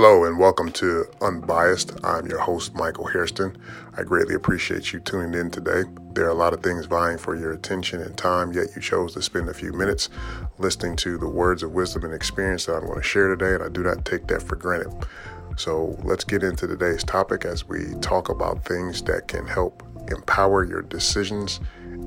Hello 0.00 0.22
and 0.22 0.38
welcome 0.38 0.70
to 0.70 1.06
Unbiased. 1.20 1.92
I'm 2.04 2.26
your 2.26 2.38
host, 2.38 2.72
Michael 2.72 3.08
Hairston. 3.08 3.58
I 3.96 4.04
greatly 4.04 4.36
appreciate 4.36 4.92
you 4.92 5.00
tuning 5.00 5.34
in 5.34 5.50
today. 5.50 5.82
There 6.12 6.24
are 6.26 6.30
a 6.30 6.34
lot 6.34 6.52
of 6.52 6.62
things 6.62 6.86
vying 6.86 7.18
for 7.18 7.34
your 7.34 7.50
attention 7.50 8.00
and 8.00 8.16
time, 8.16 8.52
yet 8.52 8.68
you 8.76 8.80
chose 8.80 9.14
to 9.14 9.22
spend 9.22 9.48
a 9.48 9.54
few 9.54 9.72
minutes 9.72 10.08
listening 10.56 10.94
to 10.98 11.18
the 11.18 11.28
words 11.28 11.64
of 11.64 11.72
wisdom 11.72 12.04
and 12.04 12.14
experience 12.14 12.66
that 12.66 12.76
I'm 12.76 12.86
going 12.86 12.94
to 12.94 13.02
share 13.02 13.26
today, 13.34 13.54
and 13.54 13.64
I 13.64 13.70
do 13.70 13.82
not 13.82 14.04
take 14.04 14.28
that 14.28 14.40
for 14.40 14.54
granted. 14.54 14.94
So 15.56 15.98
let's 16.04 16.22
get 16.22 16.44
into 16.44 16.68
today's 16.68 17.02
topic 17.02 17.44
as 17.44 17.66
we 17.66 17.94
talk 18.00 18.28
about 18.28 18.64
things 18.64 19.02
that 19.02 19.26
can 19.26 19.48
help 19.48 19.82
empower 20.12 20.64
your 20.64 20.82
decisions 20.82 21.58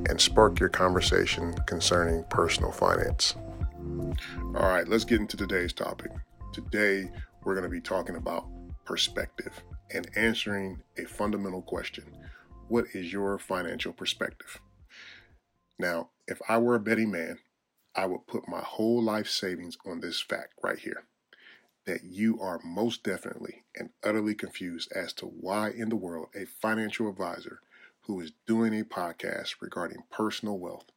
and 0.07 0.21
spark 0.21 0.61
your 0.61 0.69
conversation 0.69 1.55
concerning 1.65 2.23
personal 2.29 2.71
finance. 2.71 3.35
All 4.55 4.69
right, 4.69 4.87
let's 4.87 5.03
get 5.03 5.19
into 5.19 5.35
today's 5.35 5.73
topic. 5.73 6.11
Today, 6.53 7.09
we're 7.43 7.55
going 7.55 7.63
to 7.63 7.69
be 7.69 7.81
talking 7.81 8.15
about 8.15 8.47
perspective 8.85 9.63
and 9.93 10.09
answering 10.15 10.81
a 10.97 11.05
fundamental 11.05 11.61
question 11.61 12.05
What 12.67 12.85
is 12.93 13.11
your 13.11 13.37
financial 13.39 13.93
perspective? 13.93 14.59
Now, 15.79 16.09
if 16.27 16.39
I 16.47 16.57
were 16.57 16.75
a 16.75 16.79
betting 16.79 17.11
man, 17.11 17.39
I 17.95 18.05
would 18.05 18.27
put 18.27 18.47
my 18.47 18.61
whole 18.61 19.01
life 19.01 19.27
savings 19.27 19.77
on 19.85 19.99
this 19.99 20.21
fact 20.21 20.53
right 20.63 20.79
here 20.79 21.03
that 21.85 22.03
you 22.03 22.39
are 22.39 22.59
most 22.63 23.03
definitely 23.03 23.63
and 23.75 23.89
utterly 24.03 24.35
confused 24.35 24.91
as 24.93 25.11
to 25.13 25.25
why 25.25 25.71
in 25.71 25.89
the 25.89 25.95
world 25.95 26.27
a 26.35 26.45
financial 26.45 27.09
advisor 27.09 27.59
who 28.01 28.19
is 28.21 28.31
doing 28.45 28.79
a 28.79 28.83
podcast 28.83 29.55
regarding 29.59 30.03
personal 30.11 30.59
wealth 30.59 30.91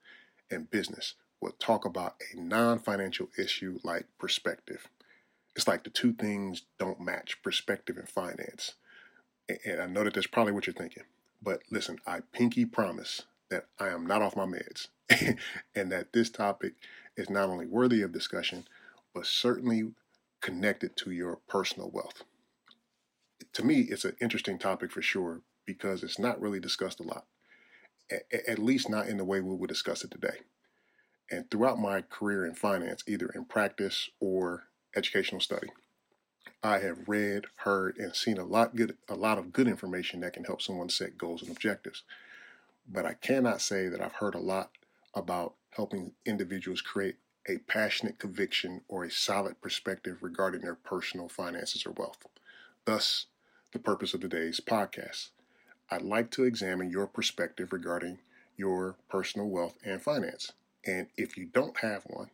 and 0.50 0.70
business 0.70 1.14
will 1.41 1.52
talk 1.58 1.84
about 1.84 2.16
a 2.33 2.41
non 2.41 2.78
financial 2.78 3.28
issue 3.38 3.78
like 3.83 4.06
perspective 4.19 4.88
it's 5.56 5.68
like 5.68 5.84
the 5.84 5.90
two 5.90 6.12
things 6.12 6.62
don't 6.78 7.00
match 7.00 7.42
perspective 7.42 7.96
and 7.96 8.08
finance. 8.08 8.74
And 9.64 9.80
I 9.80 9.86
know 9.86 10.04
that 10.04 10.14
that's 10.14 10.27
probably 10.27 10.52
what 10.52 10.66
you're 10.66 10.74
thinking. 10.74 11.05
But 11.42 11.62
listen, 11.70 11.98
I 12.06 12.20
pinky 12.33 12.64
promise 12.64 13.22
that 13.50 13.66
I 13.78 13.88
am 13.88 14.06
not 14.06 14.22
off 14.22 14.36
my 14.36 14.46
meds 14.46 14.88
and 15.74 15.92
that 15.92 16.12
this 16.12 16.30
topic 16.30 16.74
is 17.16 17.30
not 17.30 17.48
only 17.48 17.66
worthy 17.66 18.02
of 18.02 18.12
discussion, 18.12 18.66
but 19.14 19.27
certainly 19.27 19.92
connected 20.41 20.96
to 20.96 21.11
your 21.11 21.38
personal 21.48 21.91
wealth. 21.91 22.24
To 23.52 23.64
me, 23.64 23.80
it's 23.83 24.05
an 24.05 24.16
interesting 24.20 24.58
topic 24.58 24.91
for 24.91 25.02
sure 25.02 25.42
because 25.66 26.02
it's 26.02 26.18
not 26.18 26.41
really 26.41 26.61
discussed 26.61 27.00
a 27.00 27.05
lot, 27.05 27.27
at 28.48 28.58
least 28.58 28.89
not 28.89 29.06
in 29.06 29.18
the 29.18 29.24
way 29.24 29.41
we 29.41 29.55
would 29.55 29.68
discuss 29.68 30.02
it 30.02 30.11
today. 30.11 30.39
And 31.30 31.50
throughout 31.50 31.78
my 31.78 32.02
career 32.02 32.44
in 32.44 32.55
finance, 32.55 33.02
either 33.06 33.28
in 33.34 33.44
practice 33.44 34.11
or 34.20 34.64
educational 34.97 35.41
study. 35.41 35.69
I 36.62 36.78
have 36.78 37.09
read, 37.09 37.45
heard, 37.56 37.98
and 37.98 38.14
seen 38.14 38.39
a 38.39 38.45
lot 38.45 38.75
good 38.75 38.97
a 39.09 39.14
lot 39.14 39.39
of 39.39 39.53
good 39.53 39.69
information 39.69 40.20
that 40.20 40.33
can 40.33 40.45
help 40.45 40.62
someone 40.62 40.89
set 40.89 41.19
goals 41.19 41.42
and 41.42 41.51
objectives. 41.51 42.03
But 42.91 43.06
I 43.06 43.14
cannot 43.14 43.61
say 43.61 43.89
that 43.89 44.01
I've 44.01 44.14
heard 44.14 44.34
a 44.34 44.41
lot 44.41 44.70
about 45.14 45.55
helping 45.70 46.12
individuals 46.25 46.81
create 46.81 47.17
a 47.48 47.59
passionate 47.59 48.19
conviction 48.19 48.81
or 48.89 49.05
a 49.05 49.11
solid 49.11 49.61
perspective 49.61 50.19
regarding 50.23 50.62
their 50.62 50.75
personal 50.75 51.29
finances 51.29 51.84
or 51.84 51.92
wealth. 51.92 52.27
Thus, 52.84 53.27
the 53.73 53.79
purpose 53.79 54.14
of 54.14 54.20
today's 54.20 54.61
podcast. 54.61 55.31
I'd 55.91 56.03
like 56.03 56.31
to 56.33 56.45
examine 56.45 56.91
your 56.91 57.06
perspective 57.06 57.73
regarding 57.73 58.19
your 58.56 58.97
personal 59.08 59.48
wealth 59.48 59.77
and 59.84 60.01
finance. 60.01 60.53
And 60.86 61.08
if 61.17 61.36
you 61.36 61.47
don't 61.47 61.79
have 61.79 62.05
one, 62.06 62.31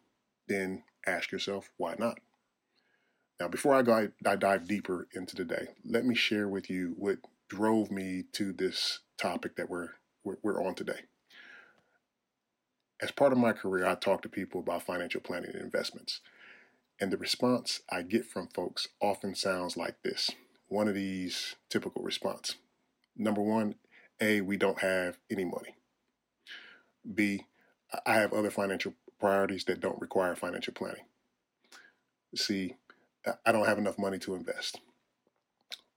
then 0.46 0.84
ask 1.06 1.32
yourself, 1.32 1.70
why 1.76 1.94
not? 1.98 2.20
Now, 3.40 3.48
before 3.48 3.74
I, 3.74 3.80
go, 3.80 4.10
I 4.26 4.36
dive 4.36 4.68
deeper 4.68 5.08
into 5.14 5.34
today, 5.34 5.68
let 5.82 6.04
me 6.04 6.14
share 6.14 6.46
with 6.46 6.68
you 6.68 6.94
what 6.98 7.16
drove 7.48 7.90
me 7.90 8.24
to 8.32 8.52
this 8.52 9.00
topic 9.16 9.56
that 9.56 9.70
we're, 9.70 9.88
we're, 10.22 10.62
on 10.62 10.74
today. 10.74 11.00
As 13.00 13.10
part 13.10 13.32
of 13.32 13.38
my 13.38 13.52
career, 13.52 13.86
I 13.86 13.94
talk 13.94 14.20
to 14.22 14.28
people 14.28 14.60
about 14.60 14.82
financial 14.82 15.22
planning 15.22 15.52
and 15.54 15.62
investments. 15.62 16.20
And 17.00 17.10
the 17.10 17.16
response 17.16 17.80
I 17.90 18.02
get 18.02 18.26
from 18.26 18.48
folks 18.48 18.88
often 19.00 19.34
sounds 19.34 19.74
like 19.74 20.02
this 20.02 20.30
one 20.68 20.86
of 20.86 20.94
these 20.94 21.56
typical 21.68 22.02
response. 22.02 22.56
Number 23.16 23.42
one, 23.42 23.74
A, 24.20 24.40
we 24.42 24.56
don't 24.56 24.80
have 24.80 25.18
any 25.28 25.44
money. 25.44 25.74
B, 27.12 27.46
I 28.06 28.14
have 28.14 28.32
other 28.32 28.50
financial 28.50 28.94
priorities 29.18 29.64
that 29.64 29.80
don't 29.80 30.00
require 30.00 30.36
financial 30.36 30.74
planning. 30.74 31.02
C, 32.36 32.76
I 33.44 33.52
don't 33.52 33.66
have 33.66 33.78
enough 33.78 33.98
money 33.98 34.18
to 34.20 34.34
invest. 34.34 34.80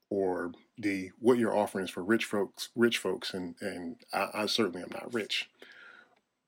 Or 0.10 0.52
the 0.78 1.12
what 1.20 1.38
you're 1.38 1.56
offering 1.56 1.86
is 1.86 1.92
for 1.92 2.04
rich 2.04 2.26
folks, 2.26 2.70
rich 2.76 2.98
folks, 2.98 3.34
and 3.34 3.56
and 3.62 3.98
I, 4.14 4.30
I 4.34 4.46
certainly 4.46 4.82
am 4.82 4.92
not 4.92 5.14
rich. 5.14 5.50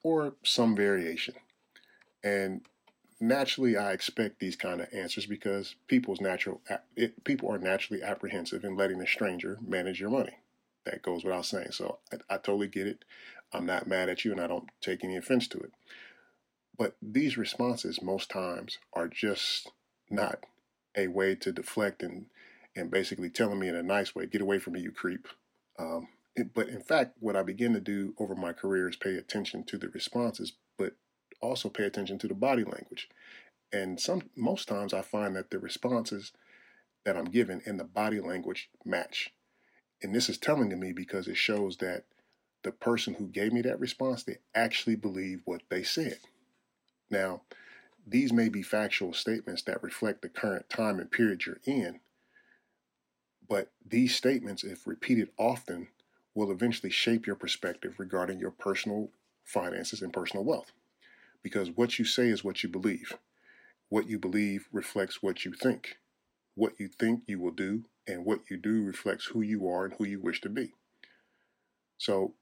Or 0.03 0.33
some 0.43 0.75
variation. 0.75 1.35
And 2.23 2.61
naturally, 3.19 3.77
I 3.77 3.91
expect 3.91 4.39
these 4.39 4.55
kind 4.55 4.81
of 4.81 4.87
answers 4.93 5.25
because 5.25 5.75
people's 5.87 6.21
natural 6.21 6.61
it, 6.95 7.23
people 7.23 7.51
are 7.51 7.57
naturally 7.57 8.03
apprehensive 8.03 8.63
in 8.63 8.75
letting 8.75 9.01
a 9.01 9.07
stranger 9.07 9.57
manage 9.65 9.99
your 9.99 10.09
money. 10.09 10.37
That 10.85 11.01
goes 11.01 11.23
without 11.23 11.45
saying. 11.45 11.71
So 11.71 11.99
I, 12.13 12.35
I 12.35 12.37
totally 12.37 12.67
get 12.67 12.87
it. 12.87 13.05
I'm 13.53 13.65
not 13.65 13.87
mad 13.87 14.09
at 14.09 14.25
you, 14.25 14.31
and 14.31 14.41
I 14.41 14.47
don't 14.47 14.69
take 14.81 15.03
any 15.03 15.15
offense 15.15 15.47
to 15.49 15.57
it. 15.57 15.71
But 16.77 16.97
these 17.01 17.37
responses, 17.37 18.01
most 18.01 18.29
times, 18.29 18.77
are 18.93 19.07
just 19.07 19.71
not 20.09 20.43
a 20.95 21.07
way 21.07 21.35
to 21.35 21.51
deflect 21.51 22.01
and 22.03 22.27
and 22.75 22.91
basically 22.91 23.29
telling 23.29 23.59
me 23.59 23.69
in 23.69 23.75
a 23.75 23.83
nice 23.83 24.13
way, 24.13 24.25
get 24.25 24.41
away 24.41 24.59
from 24.59 24.73
me, 24.73 24.81
you 24.81 24.91
creep. 24.91 25.27
Um, 25.79 26.09
it, 26.35 26.53
but 26.53 26.67
in 26.67 26.81
fact, 26.81 27.15
what 27.21 27.35
I 27.35 27.41
begin 27.41 27.73
to 27.73 27.79
do 27.79 28.13
over 28.19 28.35
my 28.35 28.51
career 28.51 28.89
is 28.89 28.97
pay 28.97 29.15
attention 29.15 29.63
to 29.65 29.77
the 29.77 29.87
responses, 29.87 30.53
but 30.77 30.93
also 31.41 31.69
pay 31.69 31.85
attention 31.85 32.19
to 32.19 32.27
the 32.27 32.33
body 32.33 32.65
language. 32.65 33.07
And 33.71 33.99
some 33.99 34.23
most 34.35 34.67
times 34.67 34.93
I 34.93 35.01
find 35.01 35.35
that 35.35 35.51
the 35.51 35.59
responses 35.59 36.33
that 37.05 37.15
I'm 37.15 37.25
given 37.25 37.61
and 37.65 37.79
the 37.79 37.85
body 37.85 38.19
language 38.19 38.69
match. 38.83 39.33
And 40.01 40.13
this 40.13 40.29
is 40.29 40.37
telling 40.37 40.69
to 40.69 40.75
me 40.75 40.91
because 40.91 41.27
it 41.27 41.37
shows 41.37 41.77
that 41.77 42.03
the 42.63 42.71
person 42.71 43.13
who 43.13 43.27
gave 43.27 43.53
me 43.53 43.61
that 43.61 43.79
response, 43.79 44.23
they 44.23 44.37
actually 44.53 44.95
believe 44.95 45.41
what 45.45 45.61
they 45.69 45.83
said. 45.83 46.17
Now, 47.09 47.43
these 48.05 48.31
may 48.31 48.49
be 48.49 48.61
factual 48.61 49.13
statements 49.13 49.63
that 49.63 49.83
reflect 49.83 50.21
the 50.21 50.29
current 50.29 50.69
time 50.69 50.99
and 50.99 51.11
period 51.11 51.45
you're 51.45 51.61
in, 51.65 51.99
but 53.47 53.71
these 53.85 54.15
statements, 54.15 54.63
if 54.63 54.87
repeated 54.87 55.29
often, 55.37 55.87
will 56.33 56.51
eventually 56.51 56.91
shape 56.91 57.25
your 57.25 57.35
perspective 57.35 57.95
regarding 57.97 58.39
your 58.39 58.51
personal 58.51 59.09
finances 59.43 60.01
and 60.01 60.11
personal 60.11 60.43
wealth. 60.43 60.71
Because 61.43 61.69
what 61.69 61.99
you 61.99 62.05
say 62.05 62.27
is 62.27 62.43
what 62.43 62.63
you 62.63 62.69
believe. 62.69 63.13
What 63.89 64.07
you 64.07 64.17
believe 64.17 64.67
reflects 64.71 65.21
what 65.21 65.45
you 65.45 65.53
think. 65.53 65.97
What 66.55 66.73
you 66.79 66.87
think 66.87 67.23
you 67.27 67.39
will 67.39 67.51
do, 67.51 67.85
and 68.07 68.25
what 68.25 68.49
you 68.49 68.57
do 68.57 68.83
reflects 68.83 69.25
who 69.27 69.41
you 69.41 69.67
are 69.67 69.85
and 69.85 69.93
who 69.95 70.05
you 70.05 70.19
wish 70.19 70.41
to 70.41 70.49
be. 70.49 70.73
So 71.97 72.33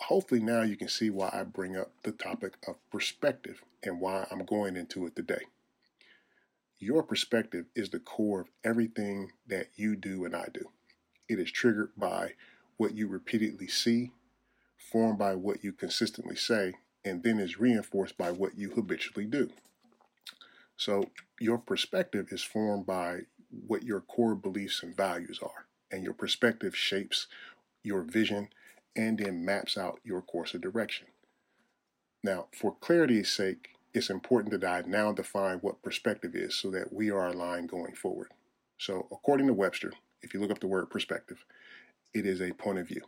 hopefully 0.00 0.40
now 0.40 0.62
you 0.62 0.76
can 0.76 0.88
see 0.88 1.10
why 1.10 1.30
I 1.32 1.44
bring 1.44 1.76
up 1.76 1.92
the 2.02 2.12
topic 2.12 2.54
of 2.66 2.76
perspective 2.90 3.62
and 3.82 4.00
why 4.00 4.26
I'm 4.30 4.44
going 4.44 4.76
into 4.76 5.06
it 5.06 5.16
today. 5.16 5.42
Your 6.78 7.02
perspective 7.02 7.66
is 7.74 7.90
the 7.90 8.00
core 8.00 8.42
of 8.42 8.50
everything 8.64 9.32
that 9.46 9.68
you 9.76 9.96
do 9.96 10.24
and 10.24 10.34
I 10.34 10.48
do. 10.52 10.70
It 11.28 11.38
is 11.38 11.50
triggered 11.50 11.90
by 11.96 12.32
what 12.76 12.94
you 12.94 13.06
repeatedly 13.06 13.68
see, 13.68 14.10
formed 14.76 15.18
by 15.18 15.34
what 15.34 15.64
you 15.64 15.72
consistently 15.72 16.36
say, 16.36 16.74
and 17.04 17.22
then 17.22 17.38
is 17.38 17.60
reinforced 17.60 18.18
by 18.18 18.30
what 18.30 18.58
you 18.58 18.70
habitually 18.70 19.26
do. 19.26 19.50
So, 20.76 21.10
your 21.40 21.58
perspective 21.58 22.28
is 22.30 22.42
formed 22.42 22.84
by 22.84 23.20
what 23.66 23.84
your 23.84 24.00
core 24.00 24.34
beliefs 24.34 24.82
and 24.82 24.96
values 24.96 25.38
are, 25.40 25.66
and 25.90 26.02
your 26.02 26.14
perspective 26.14 26.76
shapes 26.76 27.28
your 27.82 28.02
vision 28.02 28.48
and 28.96 29.18
then 29.18 29.44
maps 29.44 29.76
out 29.76 30.00
your 30.04 30.22
course 30.22 30.54
of 30.54 30.60
direction. 30.60 31.06
Now, 32.22 32.46
for 32.52 32.74
clarity's 32.80 33.30
sake, 33.30 33.70
it's 33.92 34.10
important 34.10 34.58
that 34.58 34.68
I 34.68 34.88
now 34.88 35.12
define 35.12 35.58
what 35.58 35.82
perspective 35.82 36.34
is 36.34 36.54
so 36.54 36.70
that 36.70 36.92
we 36.92 37.10
are 37.10 37.28
aligned 37.28 37.68
going 37.68 37.94
forward. 37.94 38.28
So, 38.78 39.06
according 39.12 39.46
to 39.46 39.52
Webster, 39.52 39.92
if 40.22 40.34
you 40.34 40.40
look 40.40 40.50
up 40.50 40.60
the 40.60 40.66
word 40.66 40.90
perspective, 40.90 41.44
it 42.12 42.26
is 42.26 42.40
a 42.40 42.52
point 42.52 42.78
of 42.78 42.88
view. 42.88 43.02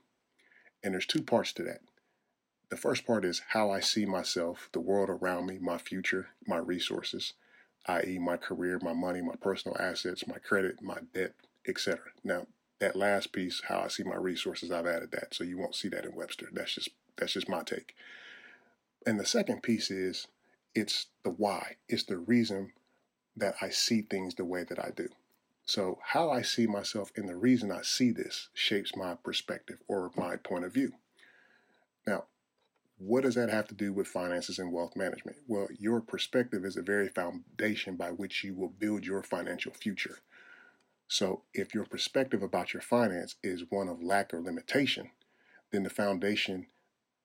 And 0.82 0.92
there's 0.92 1.06
two 1.06 1.22
parts 1.22 1.52
to 1.54 1.62
that. 1.64 1.80
The 2.68 2.76
first 2.76 3.06
part 3.06 3.24
is 3.24 3.42
how 3.48 3.70
I 3.70 3.80
see 3.80 4.06
myself, 4.06 4.68
the 4.72 4.80
world 4.80 5.08
around 5.08 5.46
me, 5.46 5.58
my 5.60 5.78
future, 5.78 6.28
my 6.46 6.58
resources, 6.58 7.32
i.e., 7.86 8.18
my 8.18 8.36
career, 8.36 8.78
my 8.82 8.92
money, 8.92 9.22
my 9.22 9.36
personal 9.40 9.76
assets, 9.78 10.26
my 10.26 10.38
credit, 10.38 10.82
my 10.82 10.98
debt, 11.14 11.34
etc. 11.66 12.00
Now, 12.24 12.46
that 12.78 12.96
last 12.96 13.32
piece, 13.32 13.62
how 13.68 13.80
I 13.80 13.88
see 13.88 14.02
my 14.02 14.16
resources, 14.16 14.70
I've 14.70 14.86
added 14.86 15.10
that. 15.12 15.34
So 15.34 15.44
you 15.44 15.58
won't 15.58 15.74
see 15.74 15.88
that 15.88 16.04
in 16.04 16.14
Webster. 16.14 16.48
That's 16.52 16.74
just 16.74 16.90
that's 17.16 17.32
just 17.32 17.48
my 17.48 17.62
take. 17.62 17.94
And 19.06 19.18
the 19.18 19.26
second 19.26 19.62
piece 19.62 19.90
is 19.90 20.26
it's 20.74 21.06
the 21.24 21.30
why. 21.30 21.76
It's 21.88 22.04
the 22.04 22.18
reason 22.18 22.72
that 23.36 23.54
I 23.60 23.70
see 23.70 24.02
things 24.02 24.34
the 24.34 24.44
way 24.44 24.64
that 24.64 24.78
I 24.78 24.90
do. 24.94 25.08
So, 25.64 25.98
how 26.02 26.30
I 26.30 26.42
see 26.42 26.66
myself 26.66 27.10
and 27.16 27.28
the 27.28 27.34
reason 27.34 27.72
I 27.72 27.82
see 27.82 28.12
this 28.12 28.50
shapes 28.54 28.94
my 28.94 29.16
perspective 29.16 29.78
or 29.88 30.12
my 30.16 30.36
point 30.36 30.64
of 30.64 30.72
view. 30.72 30.92
Now, 32.06 32.24
what 32.98 33.24
does 33.24 33.34
that 33.34 33.50
have 33.50 33.66
to 33.68 33.74
do 33.74 33.92
with 33.92 34.06
finances 34.06 34.58
and 34.58 34.72
wealth 34.72 34.94
management? 34.94 35.38
Well, 35.48 35.66
your 35.76 36.00
perspective 36.00 36.64
is 36.64 36.76
the 36.76 36.82
very 36.82 37.08
foundation 37.08 37.96
by 37.96 38.10
which 38.10 38.44
you 38.44 38.54
will 38.54 38.68
build 38.68 39.04
your 39.04 39.22
financial 39.22 39.72
future. 39.72 40.20
So, 41.08 41.42
if 41.54 41.72
your 41.72 41.84
perspective 41.84 42.42
about 42.42 42.74
your 42.74 42.82
finance 42.82 43.36
is 43.42 43.64
one 43.70 43.88
of 43.88 44.02
lack 44.02 44.34
or 44.34 44.40
limitation, 44.40 45.10
then 45.70 45.84
the 45.84 45.90
foundation 45.90 46.66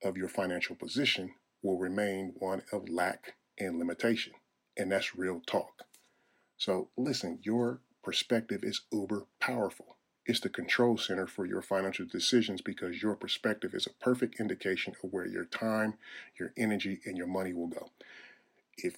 of 0.04 0.18
your 0.18 0.30
financial 0.30 0.76
position 0.76 1.34
will 1.64 1.78
remain 1.78 2.34
one 2.38 2.64
of 2.72 2.90
lack 2.90 3.36
and 3.60 3.80
limitation. 3.80 4.34
And 4.78 4.92
that's 4.92 5.16
real 5.16 5.42
talk. 5.46 5.84
So, 6.58 6.90
listen, 6.96 7.40
your 7.42 7.82
perspective 8.04 8.64
is 8.64 8.82
uber 8.92 9.26
powerful. 9.40 9.98
It's 10.28 10.40
the 10.40 10.50
control 10.50 10.98
center 10.98 11.26
for 11.26 11.46
your 11.48 11.64
financial 11.64 12.06
decisions 12.06 12.62
because 12.62 13.02
your 13.02 13.16
perspective 13.16 13.74
is 13.74 13.88
a 13.88 14.04
perfect 14.04 14.40
indication 14.40 14.94
of 15.04 15.12
where 15.12 15.28
your 15.28 15.46
time, 15.46 15.96
your 16.40 16.54
energy, 16.56 17.00
and 17.06 17.18
your 17.18 17.28
money 17.28 17.54
will 17.54 17.68
go. 17.68 17.90
If 18.78 18.98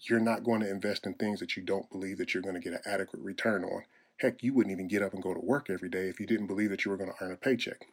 you're 0.00 0.18
not 0.18 0.42
going 0.42 0.60
to 0.60 0.70
invest 0.70 1.06
in 1.06 1.14
things 1.14 1.38
that 1.40 1.56
you 1.56 1.62
don't 1.62 1.90
believe 1.90 2.18
that 2.18 2.34
you're 2.34 2.42
going 2.42 2.56
to 2.56 2.60
get 2.60 2.72
an 2.72 2.80
adequate 2.84 3.22
return 3.22 3.64
on, 3.64 3.84
heck, 4.18 4.42
you 4.42 4.52
wouldn't 4.52 4.72
even 4.72 4.88
get 4.88 5.02
up 5.02 5.14
and 5.14 5.22
go 5.22 5.32
to 5.32 5.40
work 5.40 5.70
every 5.70 5.88
day 5.88 6.08
if 6.08 6.20
you 6.20 6.26
didn't 6.26 6.46
believe 6.46 6.70
that 6.70 6.84
you 6.84 6.90
were 6.90 6.96
going 6.96 7.10
to 7.10 7.24
earn 7.24 7.32
a 7.32 7.36
paycheck. 7.36 7.86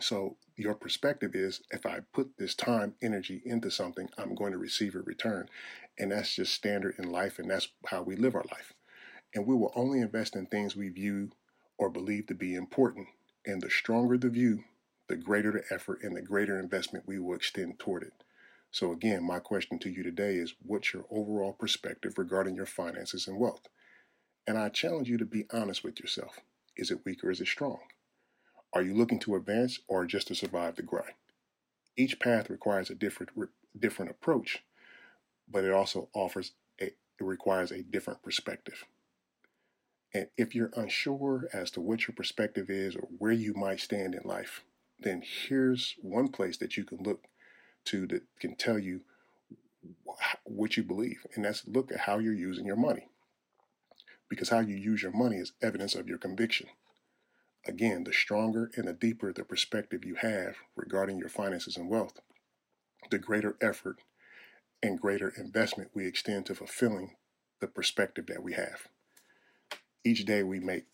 So 0.00 0.36
your 0.56 0.74
perspective 0.74 1.34
is 1.34 1.60
if 1.70 1.86
I 1.86 2.00
put 2.12 2.36
this 2.38 2.54
time, 2.54 2.94
energy 3.02 3.42
into 3.44 3.70
something, 3.70 4.08
I'm 4.18 4.34
going 4.34 4.52
to 4.52 4.58
receive 4.58 4.94
a 4.94 5.00
return. 5.00 5.48
And 5.98 6.10
that's 6.10 6.34
just 6.34 6.54
standard 6.54 6.94
in 6.98 7.10
life, 7.10 7.38
and 7.38 7.50
that's 7.50 7.68
how 7.86 8.02
we 8.02 8.16
live 8.16 8.34
our 8.34 8.44
life. 8.50 8.72
And 9.34 9.46
we 9.46 9.54
will 9.54 9.72
only 9.76 10.00
invest 10.00 10.34
in 10.34 10.46
things 10.46 10.74
we 10.74 10.88
view 10.88 11.30
or 11.78 11.90
believe 11.90 12.26
to 12.26 12.34
be 12.34 12.54
important. 12.54 13.08
And 13.46 13.60
the 13.60 13.70
stronger 13.70 14.16
the 14.16 14.30
view, 14.30 14.64
the 15.08 15.16
greater 15.16 15.52
the 15.52 15.74
effort 15.74 16.00
and 16.02 16.16
the 16.16 16.22
greater 16.22 16.58
investment 16.58 17.06
we 17.06 17.18
will 17.18 17.34
extend 17.34 17.78
toward 17.78 18.02
it. 18.02 18.12
So, 18.70 18.92
again, 18.92 19.22
my 19.22 19.38
question 19.38 19.78
to 19.80 19.90
you 19.90 20.02
today 20.02 20.36
is 20.36 20.54
what's 20.62 20.94
your 20.94 21.04
overall 21.10 21.52
perspective 21.52 22.16
regarding 22.16 22.56
your 22.56 22.66
finances 22.66 23.28
and 23.28 23.38
wealth? 23.38 23.68
And 24.46 24.58
I 24.58 24.68
challenge 24.68 25.08
you 25.08 25.18
to 25.18 25.24
be 25.24 25.46
honest 25.52 25.84
with 25.84 26.00
yourself. 26.00 26.40
Is 26.76 26.90
it 26.90 27.04
weak 27.04 27.22
or 27.22 27.30
is 27.30 27.40
it 27.40 27.46
strong? 27.46 27.78
Are 28.72 28.82
you 28.82 28.94
looking 28.94 29.20
to 29.20 29.36
advance 29.36 29.80
or 29.86 30.06
just 30.06 30.28
to 30.28 30.34
survive 30.34 30.76
the 30.76 30.82
grind? 30.82 31.14
Each 31.96 32.18
path 32.18 32.48
requires 32.48 32.90
a 32.90 32.94
different 32.94 33.30
different 33.78 34.10
approach, 34.10 34.64
but 35.50 35.64
it 35.64 35.72
also 35.72 36.08
offers 36.14 36.52
a 36.80 36.86
it 36.86 37.24
requires 37.24 37.70
a 37.70 37.82
different 37.82 38.22
perspective. 38.22 38.84
And 40.14 40.28
if 40.36 40.54
you're 40.54 40.72
unsure 40.76 41.48
as 41.52 41.70
to 41.72 41.80
what 41.80 42.06
your 42.06 42.14
perspective 42.14 42.68
is 42.68 42.96
or 42.96 43.08
where 43.18 43.32
you 43.32 43.54
might 43.54 43.80
stand 43.80 44.14
in 44.14 44.22
life, 44.24 44.62
then 44.98 45.22
here's 45.22 45.96
one 46.02 46.28
place 46.28 46.56
that 46.58 46.76
you 46.76 46.84
can 46.84 47.02
look 47.02 47.24
to 47.86 48.06
that 48.08 48.22
can 48.38 48.54
tell 48.56 48.78
you 48.78 49.02
what 50.44 50.76
you 50.76 50.82
believe. 50.82 51.26
And 51.34 51.44
that's 51.44 51.66
look 51.66 51.90
at 51.90 52.00
how 52.00 52.18
you're 52.18 52.34
using 52.34 52.66
your 52.66 52.76
money. 52.76 53.08
Because 54.32 54.48
how 54.48 54.60
you 54.60 54.76
use 54.76 55.02
your 55.02 55.12
money 55.12 55.36
is 55.36 55.52
evidence 55.60 55.94
of 55.94 56.08
your 56.08 56.16
conviction. 56.16 56.68
Again, 57.66 58.04
the 58.04 58.14
stronger 58.14 58.70
and 58.78 58.88
the 58.88 58.94
deeper 58.94 59.30
the 59.30 59.44
perspective 59.44 60.06
you 60.06 60.14
have 60.14 60.56
regarding 60.74 61.18
your 61.18 61.28
finances 61.28 61.76
and 61.76 61.90
wealth, 61.90 62.18
the 63.10 63.18
greater 63.18 63.58
effort 63.60 63.98
and 64.82 64.98
greater 64.98 65.28
investment 65.36 65.90
we 65.92 66.06
extend 66.06 66.46
to 66.46 66.54
fulfilling 66.54 67.14
the 67.60 67.66
perspective 67.66 68.24
that 68.28 68.42
we 68.42 68.54
have. 68.54 68.88
Each 70.02 70.24
day 70.24 70.42
we 70.42 70.60
make 70.60 70.86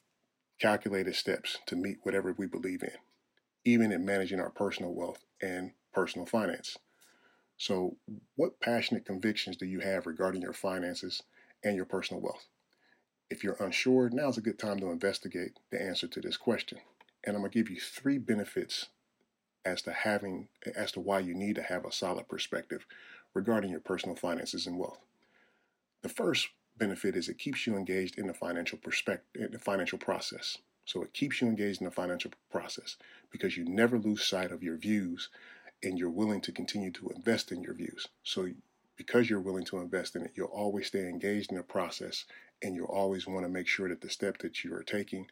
calculated 0.58 1.14
steps 1.14 1.58
to 1.66 1.76
meet 1.76 1.98
whatever 2.02 2.34
we 2.36 2.48
believe 2.48 2.82
in, 2.82 2.98
even 3.64 3.92
in 3.92 4.04
managing 4.04 4.40
our 4.40 4.50
personal 4.50 4.92
wealth 4.92 5.24
and 5.40 5.74
personal 5.94 6.26
finance. 6.26 6.76
So, 7.56 7.98
what 8.34 8.58
passionate 8.58 9.06
convictions 9.06 9.56
do 9.56 9.64
you 9.64 9.78
have 9.78 10.08
regarding 10.08 10.42
your 10.42 10.52
finances 10.52 11.22
and 11.62 11.76
your 11.76 11.84
personal 11.84 12.20
wealth? 12.20 12.48
If 13.30 13.44
you're 13.44 13.56
unsure, 13.60 14.08
now's 14.10 14.38
a 14.38 14.42
good 14.42 14.58
time 14.58 14.78
to 14.80 14.90
investigate 14.90 15.58
the 15.70 15.80
answer 15.80 16.08
to 16.08 16.20
this 16.20 16.36
question. 16.36 16.78
And 17.24 17.36
I'm 17.36 17.42
going 17.42 17.52
to 17.52 17.58
give 17.58 17.70
you 17.70 17.80
three 17.80 18.18
benefits 18.18 18.86
as 19.64 19.82
to 19.82 19.92
having 19.92 20.48
as 20.74 20.92
to 20.92 21.00
why 21.00 21.18
you 21.18 21.34
need 21.34 21.56
to 21.56 21.62
have 21.62 21.84
a 21.84 21.92
solid 21.92 22.28
perspective 22.28 22.86
regarding 23.34 23.70
your 23.70 23.80
personal 23.80 24.16
finances 24.16 24.66
and 24.66 24.78
wealth. 24.78 25.00
The 26.02 26.08
first 26.08 26.48
benefit 26.78 27.16
is 27.16 27.28
it 27.28 27.38
keeps 27.38 27.66
you 27.66 27.76
engaged 27.76 28.18
in 28.18 28.28
the 28.28 28.34
financial 28.34 28.78
perspective, 28.78 29.42
in 29.42 29.52
the 29.52 29.58
financial 29.58 29.98
process. 29.98 30.58
So 30.84 31.02
it 31.02 31.12
keeps 31.12 31.42
you 31.42 31.48
engaged 31.48 31.82
in 31.82 31.84
the 31.84 31.90
financial 31.90 32.30
process 32.50 32.96
because 33.30 33.58
you 33.58 33.64
never 33.64 33.98
lose 33.98 34.24
sight 34.24 34.52
of 34.52 34.62
your 34.62 34.76
views 34.76 35.28
and 35.82 35.98
you're 35.98 36.08
willing 36.08 36.40
to 36.42 36.52
continue 36.52 36.90
to 36.92 37.10
invest 37.14 37.52
in 37.52 37.62
your 37.62 37.74
views. 37.74 38.08
So 38.22 38.48
because 38.96 39.28
you're 39.28 39.40
willing 39.40 39.64
to 39.66 39.78
invest 39.78 40.16
in 40.16 40.22
it, 40.22 40.32
you'll 40.34 40.46
always 40.46 40.86
stay 40.86 41.08
engaged 41.08 41.50
in 41.50 41.58
the 41.58 41.62
process 41.62 42.24
and 42.62 42.74
you'll 42.74 42.86
always 42.86 43.26
want 43.26 43.44
to 43.44 43.52
make 43.52 43.66
sure 43.66 43.88
that 43.88 44.00
the 44.00 44.10
step 44.10 44.38
that 44.38 44.64
you 44.64 44.74
are 44.74 44.82
taking 44.82 45.26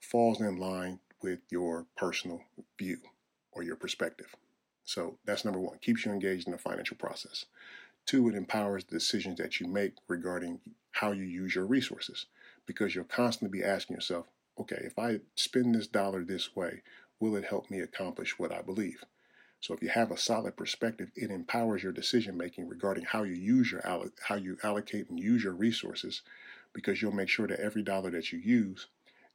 falls 0.00 0.40
in 0.40 0.56
line 0.56 1.00
with 1.22 1.40
your 1.50 1.86
personal 1.96 2.42
view 2.78 2.98
or 3.52 3.62
your 3.62 3.76
perspective. 3.76 4.34
So 4.84 5.18
that's 5.24 5.44
number 5.44 5.60
one, 5.60 5.78
keeps 5.78 6.04
you 6.04 6.12
engaged 6.12 6.46
in 6.46 6.52
the 6.52 6.58
financial 6.58 6.96
process. 6.96 7.44
Two, 8.06 8.28
it 8.28 8.34
empowers 8.34 8.84
the 8.84 8.96
decisions 8.96 9.38
that 9.38 9.60
you 9.60 9.66
make 9.66 9.94
regarding 10.08 10.60
how 10.92 11.12
you 11.12 11.24
use 11.24 11.54
your 11.54 11.66
resources 11.66 12.26
because 12.66 12.94
you'll 12.94 13.04
constantly 13.04 13.58
be 13.58 13.64
asking 13.64 13.94
yourself, 13.94 14.26
okay, 14.58 14.80
if 14.80 14.98
I 14.98 15.20
spend 15.34 15.74
this 15.74 15.86
dollar 15.86 16.24
this 16.24 16.56
way, 16.56 16.82
will 17.20 17.36
it 17.36 17.44
help 17.44 17.70
me 17.70 17.80
accomplish 17.80 18.38
what 18.38 18.52
I 18.52 18.62
believe? 18.62 19.04
So 19.60 19.74
if 19.74 19.82
you 19.82 19.88
have 19.88 20.10
a 20.10 20.16
solid 20.16 20.56
perspective, 20.56 21.10
it 21.16 21.30
empowers 21.30 21.82
your 21.82 21.92
decision 21.92 22.36
making 22.36 22.68
regarding 22.68 23.04
how 23.04 23.24
you 23.24 23.34
use 23.34 23.72
your 23.72 23.82
how 24.20 24.36
you 24.36 24.56
allocate 24.62 25.10
and 25.10 25.18
use 25.18 25.42
your 25.42 25.54
resources 25.54 26.22
because 26.78 27.02
you'll 27.02 27.10
make 27.12 27.28
sure 27.28 27.48
that 27.48 27.58
every 27.58 27.82
dollar 27.82 28.10
that 28.10 28.32
you 28.32 28.38
use 28.38 28.86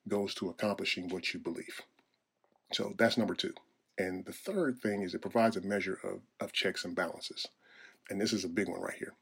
goes 0.07 0.33
to 0.35 0.49
accomplishing 0.49 1.09
what 1.09 1.33
you 1.33 1.41
believe. 1.41 1.81
So 2.71 2.93
that's 2.97 3.17
number 3.17 3.35
2. 3.35 3.53
And 3.97 4.23
the 4.25 4.31
third 4.31 4.79
thing 4.79 5.01
is 5.01 5.13
it 5.13 5.21
provides 5.21 5.57
a 5.57 5.61
measure 5.61 5.99
of, 6.05 6.21
of 6.39 6.53
checks 6.53 6.85
and 6.85 6.95
balances 6.95 7.47
and 8.09 8.19
this 8.19 8.33
is 8.33 8.43
a 8.43 8.49
big 8.49 8.67
one 8.67 8.81
right 8.81 8.97
here. 8.97 9.13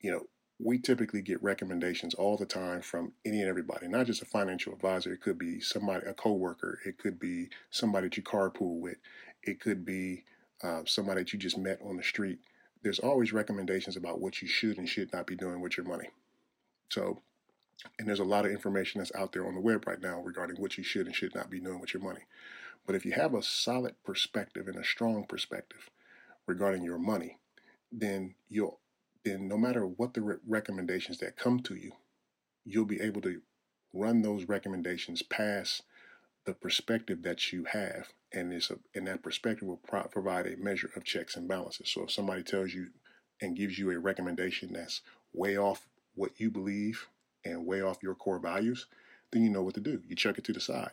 You 0.00 0.12
know, 0.12 0.26
we 0.58 0.78
typically 0.78 1.20
get 1.20 1.42
recommendations 1.42 2.14
all 2.14 2.36
the 2.36 2.46
time 2.46 2.80
from 2.80 3.12
any 3.24 3.40
and 3.40 3.48
everybody, 3.48 3.88
not 3.88 4.06
just 4.06 4.22
a 4.22 4.26
financial 4.26 4.72
advisor. 4.72 5.12
It 5.12 5.20
could 5.20 5.38
be 5.38 5.60
somebody, 5.60 6.06
a 6.06 6.14
coworker. 6.14 6.80
It 6.86 6.98
could 6.98 7.18
be 7.18 7.48
somebody 7.70 8.06
that 8.06 8.16
you 8.16 8.22
carpool 8.22 8.80
with. 8.80 8.96
It 9.42 9.60
could 9.60 9.84
be 9.84 10.24
uh, 10.62 10.82
somebody 10.86 11.22
that 11.22 11.32
you 11.32 11.38
just 11.38 11.58
met 11.58 11.80
on 11.84 11.96
the 11.96 12.02
street. 12.02 12.38
There's 12.82 12.98
always 12.98 13.32
recommendations 13.32 13.96
about 13.96 14.20
what 14.20 14.40
you 14.40 14.48
should 14.48 14.78
and 14.78 14.88
should 14.88 15.12
not 15.12 15.26
be 15.26 15.36
doing 15.36 15.60
with 15.60 15.76
your 15.76 15.86
money. 15.86 16.08
So, 16.88 17.20
and 17.98 18.08
there's 18.08 18.20
a 18.20 18.24
lot 18.24 18.44
of 18.44 18.52
information 18.52 18.98
that's 18.98 19.14
out 19.14 19.32
there 19.32 19.46
on 19.46 19.54
the 19.54 19.60
web 19.60 19.86
right 19.86 20.00
now 20.00 20.20
regarding 20.20 20.56
what 20.56 20.78
you 20.78 20.84
should 20.84 21.06
and 21.06 21.14
should 21.14 21.34
not 21.34 21.50
be 21.50 21.60
doing 21.60 21.80
with 21.80 21.94
your 21.94 22.02
money. 22.02 22.22
But 22.86 22.94
if 22.94 23.04
you 23.04 23.12
have 23.12 23.34
a 23.34 23.42
solid 23.42 23.94
perspective 24.04 24.68
and 24.68 24.76
a 24.76 24.84
strong 24.84 25.24
perspective 25.24 25.90
regarding 26.46 26.82
your 26.82 26.98
money, 26.98 27.38
then 27.90 28.34
you'll 28.48 28.80
then 29.24 29.48
no 29.48 29.58
matter 29.58 29.84
what 29.84 30.14
the 30.14 30.22
re- 30.22 30.36
recommendations 30.46 31.18
that 31.18 31.36
come 31.36 31.58
to 31.60 31.74
you, 31.74 31.92
you'll 32.64 32.84
be 32.84 33.00
able 33.00 33.20
to 33.22 33.40
run 33.92 34.22
those 34.22 34.44
recommendations 34.44 35.22
past 35.22 35.82
the 36.44 36.54
perspective 36.54 37.22
that 37.22 37.52
you 37.52 37.64
have, 37.64 38.12
and 38.32 38.52
this 38.52 38.70
and 38.94 39.06
that 39.08 39.22
perspective 39.22 39.66
will 39.66 39.78
pro- 39.78 40.04
provide 40.04 40.46
a 40.46 40.56
measure 40.56 40.90
of 40.94 41.04
checks 41.04 41.34
and 41.34 41.48
balances. 41.48 41.90
So 41.90 42.04
if 42.04 42.12
somebody 42.12 42.44
tells 42.44 42.72
you 42.72 42.88
and 43.40 43.56
gives 43.56 43.78
you 43.78 43.90
a 43.90 43.98
recommendation 43.98 44.72
that's 44.72 45.02
way 45.32 45.58
off 45.58 45.88
what 46.14 46.38
you 46.38 46.50
believe 46.50 47.08
and 47.46 47.66
way 47.66 47.80
off 47.80 48.02
your 48.02 48.14
core 48.14 48.38
values, 48.38 48.86
then 49.30 49.42
you 49.42 49.50
know 49.50 49.62
what 49.62 49.74
to 49.74 49.80
do. 49.80 50.02
You 50.08 50.16
chuck 50.16 50.38
it 50.38 50.44
to 50.44 50.52
the 50.52 50.60
side. 50.60 50.92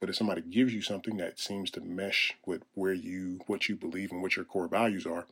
But 0.00 0.10
if 0.10 0.16
somebody 0.16 0.42
gives 0.42 0.74
you 0.74 0.82
something 0.82 1.16
that 1.18 1.38
seems 1.38 1.70
to 1.72 1.80
mesh 1.80 2.34
with 2.44 2.62
where 2.74 2.92
you 2.92 3.40
what 3.46 3.68
you 3.68 3.76
believe 3.76 4.12
and 4.12 4.20
what 4.20 4.36
your 4.36 4.44
core 4.44 4.68
values 4.68 5.06
are, 5.06 5.26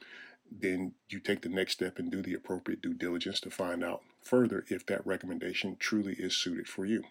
then 0.51 0.93
you 1.09 1.19
take 1.19 1.43
the 1.43 1.49
next 1.49 1.73
step 1.73 1.99
and 1.99 2.11
do 2.11 2.23
the 2.23 2.35
appropriate 2.35 2.83
due 2.83 2.95
diligence 2.95 3.41
to 3.41 3.51
find 3.51 3.83
out 3.83 4.03
further 4.23 4.65
if 4.69 4.87
that 4.87 5.07
recommendation 5.07 5.77
truly 5.79 6.15
is 6.15 6.37
suited 6.37 6.69
for 6.69 6.85
you. 6.85 7.05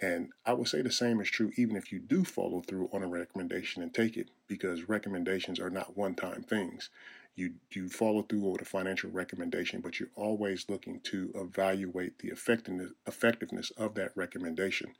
And 0.00 0.30
I 0.46 0.52
would 0.52 0.68
say 0.68 0.80
the 0.80 0.92
same 0.92 1.20
is 1.20 1.28
true 1.28 1.52
even 1.56 1.76
if 1.76 1.92
you 1.92 1.98
do 1.98 2.24
follow 2.24 2.60
through 2.60 2.88
on 2.92 3.02
a 3.02 3.08
recommendation 3.08 3.82
and 3.82 3.92
take 3.92 4.16
it, 4.16 4.28
because 4.46 4.88
recommendations 4.88 5.58
are 5.58 5.70
not 5.70 5.96
one 5.96 6.14
time 6.14 6.42
things. 6.42 6.90
You, 7.38 7.52
you 7.70 7.88
follow 7.88 8.22
through 8.22 8.40
with 8.40 8.62
a 8.62 8.64
financial 8.64 9.10
recommendation, 9.10 9.80
but 9.80 10.00
you're 10.00 10.08
always 10.16 10.66
looking 10.68 10.98
to 11.04 11.30
evaluate 11.36 12.18
the 12.18 12.28
effectiveness, 12.28 12.90
effectiveness 13.06 13.70
of 13.76 13.94
that 13.94 14.10
recommendation. 14.16 14.94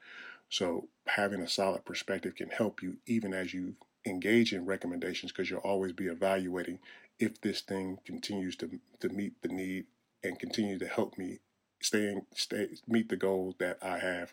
So, 0.49 0.89
having 1.07 1.41
a 1.41 1.49
solid 1.49 1.85
perspective 1.85 2.37
can 2.37 2.51
help 2.51 2.81
you 2.81 2.99
even 3.07 3.35
as 3.35 3.53
you 3.53 3.75
engage 4.07 4.53
in 4.53 4.65
recommendations 4.65 5.33
because 5.33 5.51
you'll 5.51 5.61
always 5.61 5.93
be 5.93 6.07
evaluating 6.07 6.79
if 7.19 7.41
this 7.41 7.61
thing 7.61 7.99
continues 8.05 8.55
to, 8.57 8.79
to 9.01 9.09
meet 9.09 9.41
the 9.43 9.49
need 9.49 9.87
and 10.23 10.39
continue 10.39 10.79
to 10.79 10.87
help 10.87 11.19
me 11.19 11.41
staying 11.81 12.23
stay 12.35 12.69
meet 12.87 13.09
the 13.09 13.17
goals 13.17 13.55
that 13.59 13.79
I 13.83 13.99
have 13.99 14.33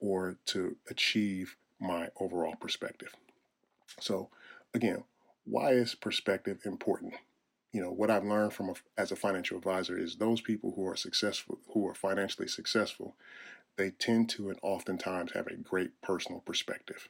or 0.00 0.36
to 0.46 0.76
achieve 0.90 1.56
my 1.80 2.08
overall 2.18 2.56
perspective. 2.56 3.14
So 4.00 4.28
again, 4.74 5.04
why 5.44 5.70
is 5.70 5.94
perspective 5.94 6.60
important? 6.64 7.14
You 7.74 7.82
know, 7.82 7.90
what 7.90 8.08
I've 8.08 8.22
learned 8.22 8.52
from 8.52 8.70
a, 8.70 8.74
as 8.96 9.10
a 9.10 9.16
financial 9.16 9.58
advisor 9.58 9.98
is 9.98 10.14
those 10.14 10.40
people 10.40 10.74
who 10.76 10.86
are 10.86 10.94
successful, 10.94 11.58
who 11.72 11.88
are 11.88 11.94
financially 11.94 12.46
successful, 12.46 13.16
they 13.76 13.90
tend 13.90 14.28
to 14.30 14.48
and 14.48 14.60
oftentimes 14.62 15.32
have 15.32 15.48
a 15.48 15.56
great 15.56 16.00
personal 16.00 16.38
perspective. 16.38 17.08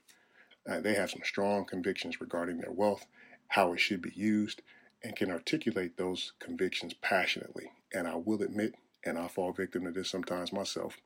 Uh, 0.67 0.81
they 0.81 0.95
have 0.95 1.11
some 1.11 1.21
strong 1.23 1.67
convictions 1.67 2.19
regarding 2.19 2.57
their 2.57 2.73
wealth, 2.73 3.05
how 3.49 3.75
it 3.75 3.79
should 3.79 4.01
be 4.01 4.13
used, 4.15 4.63
and 5.03 5.15
can 5.15 5.31
articulate 5.31 5.99
those 5.99 6.33
convictions 6.39 6.95
passionately. 6.95 7.71
And 7.93 8.09
I 8.09 8.15
will 8.15 8.43
admit, 8.43 8.75
and 9.05 9.19
I 9.19 9.29
fall 9.29 9.53
victim 9.53 9.85
to 9.85 9.91
this 9.91 10.09
sometimes 10.09 10.51
myself, 10.51 10.97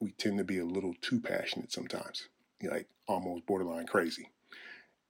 we 0.00 0.12
tend 0.12 0.38
to 0.38 0.44
be 0.44 0.58
a 0.58 0.64
little 0.64 0.94
too 1.02 1.20
passionate 1.20 1.70
sometimes, 1.70 2.28
like 2.62 2.88
almost 3.06 3.44
borderline 3.44 3.86
crazy. 3.86 4.30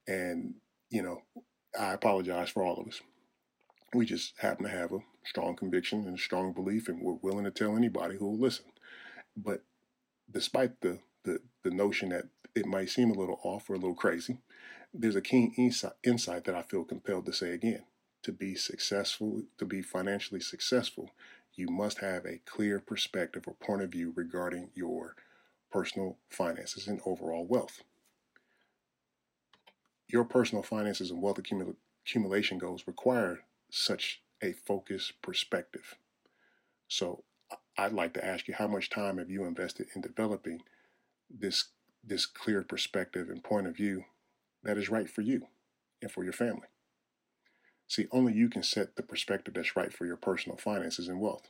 And, 0.09 0.55
you 0.91 1.03
know, 1.03 1.23
I 1.79 1.93
apologize 1.93 2.51
for 2.51 2.65
all 2.65 2.81
of 2.81 2.89
us. 2.89 3.01
We 3.95 4.07
just 4.07 4.35
happen 4.39 4.65
to 4.65 4.71
have 4.71 4.93
a 4.93 4.99
strong 5.25 5.55
conviction 5.55 6.05
and 6.05 6.19
a 6.19 6.21
strong 6.21 6.53
belief, 6.53 6.89
and 6.89 7.01
we're 7.01 7.13
willing 7.15 7.45
to 7.45 7.53
tell 7.53 7.77
anybody 7.77 8.17
who 8.17 8.27
will 8.27 8.39
listen. 8.39 8.67
But 9.37 9.63
despite 10.31 10.81
the, 10.81 10.99
the, 11.23 11.39
the 11.63 11.71
notion 11.71 12.09
that 12.09 12.25
it 12.57 12.67
might 12.67 12.91
seem 12.91 13.11
a 13.11 13.19
little 13.19 13.39
off 13.45 13.71
or 13.71 13.75
a 13.75 13.79
little 13.79 13.95
crazy, 13.95 14.39
there's 14.93 15.17
a 15.17 15.21
keen 15.21 15.53
insight 16.03 16.45
that 16.45 16.55
I 16.55 16.63
feel 16.63 16.85
compelled 16.85 17.27
to 17.27 17.33
say 17.33 17.53
again. 17.53 17.85
To 18.25 18.33
be 18.33 18.57
successful, 18.57 19.45
to 19.59 19.65
be 19.65 19.81
financially 19.81 20.41
successful, 20.41 21.11
you 21.55 21.69
must 21.69 21.99
have 21.99 22.25
a 22.25 22.41
clear 22.47 22.81
perspective 22.81 23.45
or 23.47 23.55
point 23.55 23.83
of 23.83 23.91
view 23.91 24.13
regarding 24.17 24.71
your 24.75 25.15
personal 25.71 26.17
finances 26.31 26.89
and 26.89 27.01
overall 27.07 27.45
wealth. 27.45 27.83
Your 30.09 30.25
personal 30.25 30.63
finances 30.63 31.11
and 31.11 31.23
wealth 31.23 31.41
accumul- 31.41 31.77
accumulation 32.05 32.59
goals 32.59 32.85
require 32.87 33.41
such 33.75 34.23
a 34.41 34.53
focused 34.53 35.21
perspective. 35.21 35.97
So 36.87 37.25
I'd 37.77 37.93
like 37.93 38.15
to 38.15 38.25
ask 38.25 38.47
you 38.47 38.55
how 38.55 38.69
much 38.69 38.89
time 38.89 39.19
have 39.19 39.31
you 39.31 39.45
invested 39.45 39.89
in 39.95 40.01
developing 40.01 40.63
this 41.29 41.67
this 42.07 42.27
clear 42.27 42.63
perspective 42.63 43.31
and 43.31 43.43
point 43.43 43.67
of 43.67 43.77
view 43.77 44.05
that 44.63 44.77
is 44.77 44.91
right 44.91 45.09
for 45.09 45.23
you 45.23 45.47
and 46.03 46.11
for 46.11 46.23
your 46.23 46.35
family. 46.35 46.69
See, 47.89 48.07
only 48.13 48.35
you 48.35 48.49
can 48.49 48.63
set 48.63 48.95
the 48.95 49.03
perspective 49.03 49.55
that's 49.55 49.75
right 49.75 49.93
for 49.93 50.05
your 50.05 50.19
personal 50.19 50.59
finances 50.59 51.09
and 51.09 51.19
wealth. 51.19 51.49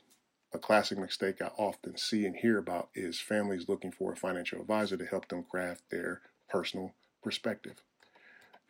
A 0.53 0.57
classic 0.57 0.97
mistake 0.97 1.41
I 1.41 1.51
often 1.57 1.97
see 1.97 2.25
and 2.25 2.37
hear 2.37 2.57
about 2.57 2.89
is 2.95 3.19
families 3.19 3.67
looking 3.67 3.91
for 3.91 4.13
a 4.13 4.17
financial 4.17 4.61
advisor 4.61 4.95
to 4.95 5.05
help 5.05 5.27
them 5.27 5.43
craft 5.43 5.83
their 5.91 6.21
personal 6.49 6.93
perspective. 7.21 7.83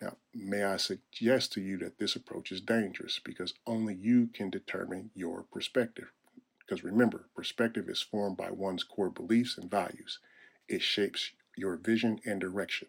Now, 0.02 0.18
may 0.34 0.64
I 0.64 0.78
suggest 0.78 1.54
to 1.54 1.62
you 1.62 1.78
that 1.78 2.00
this 2.00 2.16
approach 2.16 2.52
is 2.52 2.62
dangerous 2.62 3.20
because 3.24 3.54
only 3.66 3.96
you 3.96 4.28
can 4.28 4.50
determine 4.50 5.12
your 5.16 5.44
perspective. 5.44 6.12
Because 6.60 6.84
remember, 6.84 7.26
perspective 7.36 7.88
is 7.88 8.02
formed 8.02 8.38
by 8.38 8.52
one's 8.52 8.84
core 8.84 9.10
beliefs 9.10 9.58
and 9.58 9.70
values. 9.70 10.20
It 10.68 10.82
shapes 10.82 11.32
your 11.56 11.78
vision 11.78 12.20
and 12.26 12.42
direction. 12.42 12.88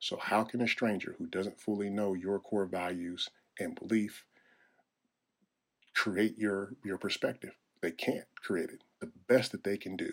So, 0.00 0.16
how 0.16 0.42
can 0.42 0.60
a 0.60 0.66
stranger 0.68 1.14
who 1.18 1.26
doesn't 1.26 1.60
fully 1.60 1.88
know 1.88 2.14
your 2.14 2.40
core 2.40 2.66
values 2.66 3.30
and 3.60 3.78
belief 3.78 4.24
create 5.94 6.36
your, 6.38 6.74
your 6.84 6.98
perspective? 6.98 7.52
They 7.82 7.92
can't 7.92 8.26
create 8.34 8.70
it. 8.70 8.82
The 9.00 9.12
best 9.28 9.52
that 9.52 9.62
they 9.62 9.76
can 9.76 9.96
do, 9.96 10.12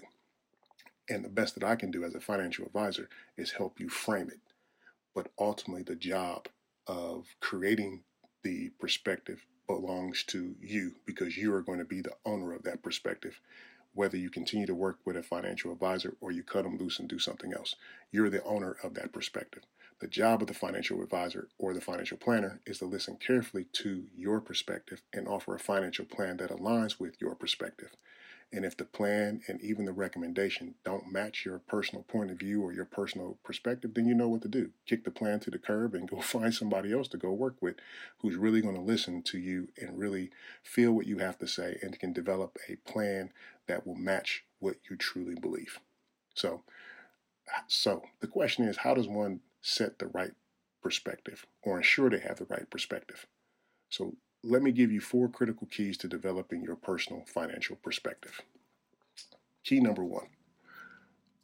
and 1.10 1.26
the 1.26 1.30
best 1.30 1.56
that 1.56 1.64
I 1.64 1.76
can 1.76 1.90
do 1.90 2.04
as 2.04 2.14
a 2.14 2.20
financial 2.20 2.66
advisor, 2.66 3.10
is 3.38 3.52
help 3.52 3.80
you 3.80 3.90
frame 3.90 4.30
it. 4.30 4.40
But 5.16 5.32
ultimately, 5.40 5.84
the 5.84 5.96
job 5.96 6.48
of 6.88 7.26
creating 7.40 8.04
the 8.44 8.70
perspective 8.80 9.46
belongs 9.68 10.24
to 10.24 10.56
you 10.60 10.96
because 11.06 11.38
you 11.38 11.54
are 11.54 11.62
going 11.62 11.80
to 11.80 11.86
be 11.86 12.02
the 12.02 12.16
owner 12.26 12.54
of 12.54 12.64
that 12.64 12.82
perspective. 12.82 13.40
Whether 13.94 14.18
you 14.18 14.30
continue 14.30 14.66
to 14.66 14.76
work 14.76 15.00
with 15.06 15.18
a 15.18 15.24
financial 15.24 15.72
advisor 15.72 16.16
or 16.22 16.32
you 16.32 16.44
cut 16.44 16.64
them 16.64 16.78
loose 16.78 17.00
and 17.00 17.10
do 17.10 17.20
something 17.20 17.54
else, 17.54 17.76
you're 18.12 18.30
the 18.30 18.44
owner 18.44 18.78
of 18.84 18.94
that 18.96 19.12
perspective. 19.12 19.64
The 20.00 20.08
job 20.08 20.42
of 20.42 20.48
the 20.48 20.54
financial 20.54 21.04
advisor 21.04 21.50
or 21.58 21.74
the 21.74 21.82
financial 21.82 22.18
planner 22.18 22.62
is 22.66 22.80
to 22.80 22.86
listen 22.86 23.18
carefully 23.18 23.66
to 23.74 24.06
your 24.16 24.40
perspective 24.40 25.02
and 25.14 25.28
offer 25.28 25.54
a 25.54 25.60
financial 25.60 26.06
plan 26.06 26.38
that 26.38 26.52
aligns 26.52 27.00
with 27.00 27.20
your 27.20 27.36
perspective. 27.36 27.90
And 28.52 28.66
if 28.66 28.76
the 28.76 28.86
plan 28.86 29.42
and 29.48 29.62
even 29.62 29.86
the 29.86 29.94
recommendation 29.94 30.74
don't 30.84 31.12
match 31.12 31.46
your 31.46 31.60
personal 31.60 32.04
point 32.04 32.32
of 32.32 32.40
view 32.40 32.64
or 32.64 32.74
your 32.74 32.86
personal 32.86 33.38
perspective, 33.44 33.94
then 33.94 34.08
you 34.08 34.16
know 34.16 34.28
what 34.28 34.42
to 34.42 34.48
do. 34.48 34.72
Kick 34.88 35.04
the 35.04 35.12
plan 35.12 35.40
to 35.42 35.52
the 35.52 35.60
curb 35.60 35.94
and 35.94 36.10
go 36.10 36.20
find 36.22 36.54
somebody 36.54 36.92
else 36.92 37.08
to 37.10 37.18
go 37.18 37.32
work 37.32 37.58
with 37.62 37.76
who's 38.20 38.36
really 38.36 38.62
going 38.62 38.76
to 38.76 38.82
listen 38.82 39.22
to 39.24 39.38
you 39.38 39.68
and 39.78 40.00
really 40.00 40.32
feel 40.64 40.94
what 40.94 41.06
you 41.06 41.20
have 41.20 41.38
to 41.40 41.48
say 41.48 41.78
and 41.84 42.00
can 42.00 42.12
develop 42.12 42.58
a 42.68 42.76
plan 42.78 43.32
that 43.68 43.86
will 43.86 43.96
match 43.96 44.44
what 44.60 44.78
you 44.90 44.96
truly 44.96 45.36
believe. 45.36 45.80
So, 46.34 46.64
so 47.68 48.04
the 48.20 48.28
question 48.28 48.66
is, 48.66 48.78
how 48.78 48.96
does 48.96 49.08
one 49.08 49.42
set 49.62 50.00
the 50.00 50.08
right 50.08 50.32
perspective 50.82 51.46
or 51.62 51.78
ensure 51.78 52.10
they 52.10 52.20
have 52.20 52.38
the 52.38 52.46
right 52.46 52.70
perspective? 52.70 53.28
So 53.90 54.16
let 54.44 54.62
me 54.62 54.72
give 54.72 54.92
you 54.92 55.02
four 55.02 55.28
critical 55.28 55.68
keys 55.68 55.98
to 55.98 56.08
developing 56.08 56.64
your 56.64 56.76
personal 56.76 57.24
financial 57.26 57.76
perspective. 57.76 58.42
Key 59.64 59.80
number 59.80 60.04
one 60.04 60.28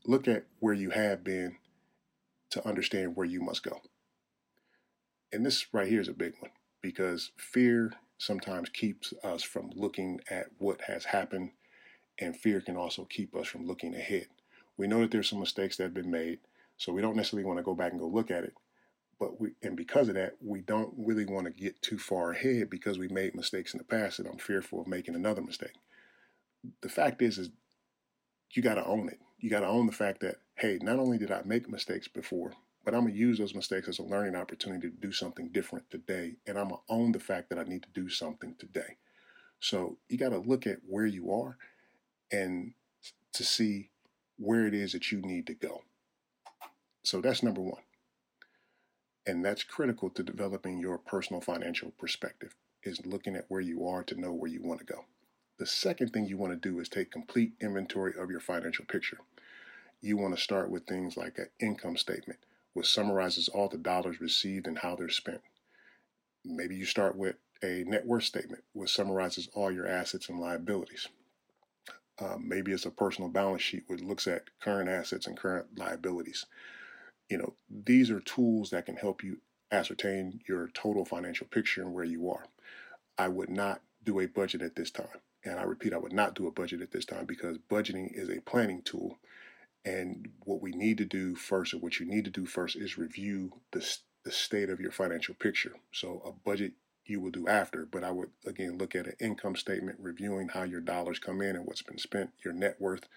look 0.07 0.27
at 0.27 0.45
where 0.59 0.73
you 0.73 0.91
have 0.91 1.23
been 1.23 1.57
to 2.51 2.65
understand 2.67 3.15
where 3.15 3.25
you 3.25 3.41
must 3.41 3.63
go. 3.63 3.81
And 5.33 5.43
this 5.43 5.65
right 5.73 5.87
here 5.87 5.99
is 5.99 6.07
a 6.07 6.13
big 6.13 6.33
one 6.39 6.51
because 6.81 7.31
fear 7.35 7.93
sometimes 8.19 8.69
keeps 8.69 9.13
us 9.23 9.41
from 9.41 9.71
looking 9.75 10.21
at 10.29 10.45
what 10.59 10.81
has 10.81 11.05
happened, 11.05 11.51
and 12.19 12.37
fear 12.37 12.61
can 12.61 12.77
also 12.77 13.03
keep 13.03 13.35
us 13.35 13.47
from 13.47 13.65
looking 13.65 13.95
ahead. 13.95 14.27
We 14.77 14.87
know 14.87 14.99
that 14.99 15.11
there's 15.11 15.29
some 15.29 15.39
mistakes 15.39 15.77
that 15.77 15.83
have 15.83 15.93
been 15.93 16.11
made, 16.11 16.39
so 16.77 16.93
we 16.93 17.01
don't 17.01 17.15
necessarily 17.15 17.45
want 17.45 17.57
to 17.57 17.63
go 17.63 17.73
back 17.73 17.91
and 17.91 17.99
go 17.99 18.07
look 18.07 18.29
at 18.29 18.43
it 18.43 18.53
but 19.19 19.39
we 19.39 19.51
and 19.61 19.75
because 19.77 20.07
of 20.09 20.15
that 20.15 20.33
we 20.41 20.61
don't 20.61 20.93
really 20.97 21.25
want 21.25 21.45
to 21.45 21.51
get 21.51 21.81
too 21.81 21.97
far 21.97 22.31
ahead 22.31 22.69
because 22.69 22.97
we 22.97 23.07
made 23.07 23.35
mistakes 23.35 23.73
in 23.73 23.77
the 23.77 23.83
past 23.83 24.19
and 24.19 24.27
i'm 24.27 24.37
fearful 24.37 24.81
of 24.81 24.87
making 24.87 25.15
another 25.15 25.41
mistake. 25.41 25.75
The 26.81 26.89
fact 26.89 27.21
is 27.21 27.37
is 27.37 27.49
you 28.51 28.61
got 28.61 28.75
to 28.75 28.85
own 28.85 29.09
it. 29.09 29.19
You 29.39 29.49
got 29.49 29.61
to 29.61 29.67
own 29.67 29.85
the 29.85 29.91
fact 29.91 30.21
that 30.21 30.37
hey 30.55 30.79
not 30.81 30.99
only 30.99 31.17
did 31.17 31.31
i 31.31 31.41
make 31.45 31.69
mistakes 31.69 32.07
before 32.07 32.53
but 32.83 32.93
i'm 32.93 33.01
going 33.01 33.13
to 33.13 33.19
use 33.19 33.37
those 33.37 33.55
mistakes 33.55 33.87
as 33.87 33.99
a 33.99 34.03
learning 34.03 34.35
opportunity 34.35 34.89
to 34.89 34.95
do 34.95 35.11
something 35.11 35.49
different 35.49 35.89
today 35.89 36.35
and 36.47 36.57
i'm 36.57 36.69
going 36.69 36.81
to 36.87 36.93
own 36.93 37.11
the 37.11 37.19
fact 37.19 37.49
that 37.49 37.59
i 37.59 37.63
need 37.63 37.83
to 37.83 37.89
do 37.93 38.09
something 38.09 38.55
today. 38.59 38.97
So 39.59 39.97
you 40.09 40.17
got 40.17 40.29
to 40.29 40.37
look 40.37 40.67
at 40.67 40.79
where 40.87 41.05
you 41.05 41.31
are 41.31 41.57
and 42.31 42.73
to 43.33 43.43
see 43.43 43.89
where 44.37 44.67
it 44.67 44.73
is 44.73 44.91
that 44.91 45.11
you 45.11 45.21
need 45.21 45.47
to 45.47 45.53
go. 45.53 45.81
So 47.03 47.21
that's 47.21 47.43
number 47.43 47.61
one 47.61 47.81
and 49.27 49.43
that's 49.43 49.63
critical 49.63 50.09
to 50.11 50.23
developing 50.23 50.79
your 50.79 50.97
personal 50.97 51.41
financial 51.41 51.91
perspective 51.97 52.55
is 52.83 53.05
looking 53.05 53.35
at 53.35 53.45
where 53.47 53.61
you 53.61 53.87
are 53.87 54.03
to 54.03 54.19
know 54.19 54.31
where 54.31 54.51
you 54.51 54.61
want 54.61 54.79
to 54.79 54.85
go. 54.85 55.05
The 55.57 55.65
second 55.65 56.11
thing 56.11 56.25
you 56.25 56.37
want 56.37 56.53
to 56.53 56.69
do 56.69 56.79
is 56.79 56.89
take 56.89 57.11
complete 57.11 57.53
inventory 57.59 58.13
of 58.17 58.29
your 58.29 58.39
financial 58.39 58.85
picture. 58.85 59.19
You 60.01 60.17
want 60.17 60.35
to 60.35 60.41
start 60.41 60.69
with 60.69 60.85
things 60.85 61.17
like 61.17 61.39
an 61.39 61.47
income 61.59 61.97
statement, 61.97 62.39
which 62.73 62.91
summarizes 62.91 63.47
all 63.47 63.69
the 63.69 63.77
dollars 63.77 64.21
received 64.21 64.67
and 64.67 64.79
how 64.79 64.95
they're 64.95 65.09
spent. 65.09 65.41
Maybe 66.43 66.75
you 66.75 66.85
start 66.85 67.17
with 67.17 67.37
a 67.63 67.83
net 67.87 68.05
worth 68.05 68.25
statement, 68.25 68.63
which 68.73 68.93
summarizes 68.93 69.49
all 69.55 69.71
your 69.71 69.87
assets 69.87 70.29
and 70.29 70.39
liabilities. 70.39 71.07
Um, 72.19 72.47
maybe 72.47 72.71
it's 72.71 72.85
a 72.85 72.91
personal 72.91 73.29
balance 73.29 73.61
sheet, 73.61 73.85
which 73.87 74.01
looks 74.01 74.27
at 74.27 74.43
current 74.61 74.89
assets 74.89 75.25
and 75.25 75.35
current 75.35 75.77
liabilities 75.77 76.45
you 77.29 77.37
know, 77.37 77.53
these 77.69 78.11
are 78.11 78.19
tools 78.19 78.69
that 78.69 78.85
can 78.85 78.95
help 78.95 79.23
you 79.23 79.39
ascertain 79.71 80.41
your 80.47 80.69
total 80.73 81.05
financial 81.05 81.47
picture 81.47 81.81
and 81.81 81.93
where 81.93 82.03
you 82.05 82.29
are. 82.29 82.45
I 83.17 83.27
would 83.27 83.49
not 83.49 83.81
do 84.03 84.19
a 84.19 84.27
budget 84.27 84.61
at 84.61 84.75
this 84.75 84.91
time. 84.91 85.21
And 85.43 85.59
I 85.59 85.63
repeat, 85.63 85.93
I 85.93 85.97
would 85.97 86.13
not 86.13 86.35
do 86.35 86.47
a 86.47 86.51
budget 86.51 86.81
at 86.81 86.91
this 86.91 87.05
time 87.05 87.25
because 87.25 87.57
budgeting 87.69 88.09
is 88.13 88.29
a 88.29 88.41
planning 88.41 88.81
tool. 88.81 89.19
And 89.83 90.29
what 90.43 90.61
we 90.61 90.71
need 90.71 90.97
to 90.97 91.05
do 91.05 91.35
first, 91.35 91.73
or 91.73 91.77
what 91.77 91.99
you 91.99 92.05
need 92.05 92.25
to 92.25 92.31
do 92.31 92.45
first, 92.45 92.75
is 92.75 92.97
review 92.97 93.53
the, 93.71 93.85
the 94.23 94.31
state 94.31 94.69
of 94.69 94.79
your 94.79 94.91
financial 94.91 95.35
picture. 95.35 95.73
So 95.91 96.21
a 96.25 96.31
budget 96.31 96.73
you 97.05 97.19
will 97.19 97.29
do 97.29 97.47
after, 97.47 97.85
but 97.85 98.03
I 98.03 98.09
would 98.09 98.29
again 98.47 98.79
look 98.79 98.95
at 98.95 99.05
an 99.05 99.15
income 99.19 99.55
statement, 99.55 99.99
reviewing 100.01 100.49
how 100.49 100.63
your 100.63 100.81
dollars 100.81 101.19
come 101.19 101.41
in 101.41 101.55
and 101.55 101.65
what's 101.65 101.83
been 101.83 101.99
spent, 101.99 102.31
your 102.43 102.53
net 102.53 102.77
worth, 102.79 103.07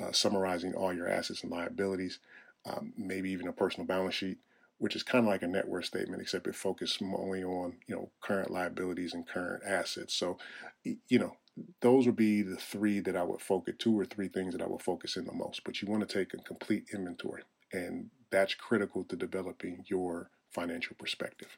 uh, 0.00 0.10
summarizing 0.10 0.74
all 0.74 0.92
your 0.92 1.08
assets 1.08 1.44
and 1.44 1.52
liabilities, 1.52 2.18
um, 2.66 2.92
maybe 2.96 3.30
even 3.30 3.48
a 3.48 3.52
personal 3.52 3.86
balance 3.86 4.14
sheet, 4.14 4.38
which 4.78 4.96
is 4.96 5.02
kind 5.02 5.24
of 5.24 5.30
like 5.30 5.42
a 5.42 5.46
net 5.46 5.68
worth 5.68 5.86
statement, 5.86 6.22
except 6.22 6.46
it 6.46 6.54
focuses 6.56 6.98
only 7.02 7.44
on 7.44 7.76
you 7.86 7.94
know 7.94 8.10
current 8.20 8.50
liabilities 8.50 9.14
and 9.14 9.26
current 9.26 9.62
assets. 9.66 10.14
So, 10.14 10.38
you 10.82 11.18
know, 11.18 11.36
those 11.80 12.06
would 12.06 12.16
be 12.16 12.42
the 12.42 12.56
three 12.56 13.00
that 13.00 13.16
I 13.16 13.22
would 13.22 13.40
focus, 13.40 13.76
two 13.78 13.98
or 13.98 14.04
three 14.04 14.28
things 14.28 14.52
that 14.52 14.62
I 14.62 14.66
would 14.66 14.82
focus 14.82 15.16
in 15.16 15.24
the 15.24 15.32
most. 15.32 15.62
But 15.64 15.80
you 15.80 15.88
want 15.88 16.06
to 16.06 16.12
take 16.18 16.34
a 16.34 16.38
complete 16.38 16.86
inventory, 16.92 17.42
and 17.72 18.10
that's 18.30 18.54
critical 18.54 19.04
to 19.04 19.16
developing 19.16 19.84
your 19.86 20.30
financial 20.50 20.96
perspective. 20.98 21.56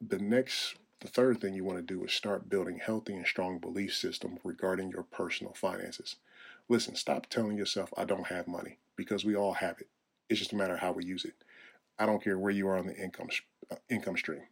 The 0.00 0.18
next, 0.18 0.76
the 1.00 1.08
third 1.08 1.40
thing 1.40 1.52
you 1.52 1.64
want 1.64 1.78
to 1.78 1.94
do 1.94 2.02
is 2.04 2.12
start 2.12 2.48
building 2.48 2.80
healthy 2.82 3.14
and 3.14 3.26
strong 3.26 3.58
belief 3.58 3.94
system 3.94 4.38
regarding 4.42 4.90
your 4.90 5.02
personal 5.02 5.52
finances. 5.52 6.16
Listen, 6.70 6.94
stop 6.96 7.26
telling 7.26 7.58
yourself, 7.58 7.92
I 7.98 8.04
don't 8.06 8.28
have 8.28 8.48
money, 8.48 8.78
because 8.96 9.26
we 9.26 9.36
all 9.36 9.52
have 9.54 9.78
it. 9.78 9.89
It's 10.30 10.38
just 10.38 10.52
a 10.52 10.56
matter 10.56 10.74
of 10.74 10.80
how 10.80 10.92
we 10.92 11.04
use 11.04 11.24
it. 11.24 11.34
I 11.98 12.06
don't 12.06 12.22
care 12.22 12.38
where 12.38 12.52
you 12.52 12.68
are 12.68 12.78
on 12.78 12.86
the 12.86 12.96
income 12.96 13.28
uh, 13.70 13.76
income 13.90 14.16
stream, 14.16 14.42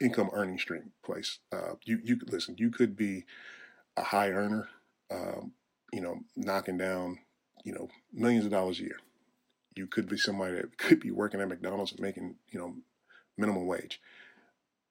income 0.00 0.30
earning 0.32 0.58
stream 0.58 0.92
place. 1.02 1.40
Uh, 1.50 1.72
you 1.84 2.00
you 2.04 2.18
listen. 2.26 2.54
You 2.58 2.70
could 2.70 2.94
be 2.94 3.24
a 3.96 4.02
high 4.02 4.30
earner, 4.30 4.68
um, 5.10 5.52
you 5.92 6.02
know, 6.02 6.20
knocking 6.36 6.76
down, 6.78 7.18
you 7.64 7.72
know, 7.72 7.88
millions 8.12 8.44
of 8.44 8.52
dollars 8.52 8.78
a 8.78 8.84
year. 8.84 9.00
You 9.74 9.86
could 9.86 10.08
be 10.08 10.18
somebody 10.18 10.54
that 10.56 10.76
could 10.78 11.00
be 11.00 11.10
working 11.10 11.40
at 11.40 11.48
McDonald's 11.48 11.92
and 11.92 12.00
making, 12.00 12.36
you 12.50 12.58
know, 12.58 12.74
minimum 13.38 13.66
wage. 13.66 14.00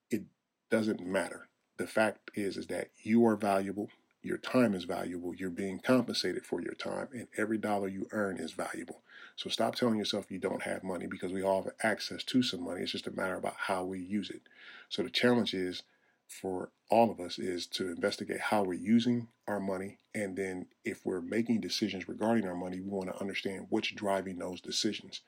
It 0.09 0.23
doesn't 0.71 1.05
matter. 1.05 1.47
The 1.77 1.87
fact 1.87 2.31
is, 2.33 2.57
is 2.57 2.67
that 2.67 2.89
you 3.03 3.25
are 3.25 3.35
valuable. 3.35 3.89
Your 4.21 4.37
time 4.37 4.73
is 4.73 4.83
valuable. 4.83 5.33
You're 5.35 5.49
being 5.49 5.79
compensated 5.79 6.45
for 6.45 6.61
your 6.61 6.73
time, 6.73 7.07
and 7.13 7.27
every 7.37 7.57
dollar 7.57 7.87
you 7.87 8.07
earn 8.11 8.37
is 8.37 8.51
valuable. 8.51 9.01
So 9.39 9.49
stop 9.49 9.75
telling 9.75 9.97
yourself 9.97 10.29
you 10.29 10.37
don't 10.37 10.63
have 10.63 10.83
money 10.83 11.07
because 11.07 11.31
we 11.31 11.43
all 11.43 11.63
have 11.63 11.71
access 11.81 12.25
to 12.25 12.43
some 12.43 12.61
money. 12.61 12.81
It's 12.81 12.91
just 12.91 13.07
a 13.07 13.11
matter 13.11 13.37
about 13.37 13.55
how 13.55 13.85
we 13.85 13.97
use 13.97 14.29
it. 14.29 14.41
So 14.89 15.01
the 15.01 15.09
challenge 15.09 15.53
is 15.53 15.83
for 16.27 16.71
all 16.91 17.09
of 17.09 17.21
us 17.21 17.39
is 17.39 17.65
to 17.67 17.87
investigate 17.87 18.41
how 18.41 18.63
we're 18.63 18.73
using 18.73 19.29
our 19.47 19.61
money. 19.61 19.99
And 20.13 20.35
then 20.35 20.65
if 20.83 21.05
we're 21.05 21.21
making 21.21 21.61
decisions 21.61 22.09
regarding 22.09 22.49
our 22.49 22.53
money, 22.53 22.81
we 22.81 22.89
want 22.89 23.07
to 23.07 23.21
understand 23.21 23.67
what's 23.69 23.93
driving 23.93 24.39
those 24.39 24.59
decisions. 24.59 25.21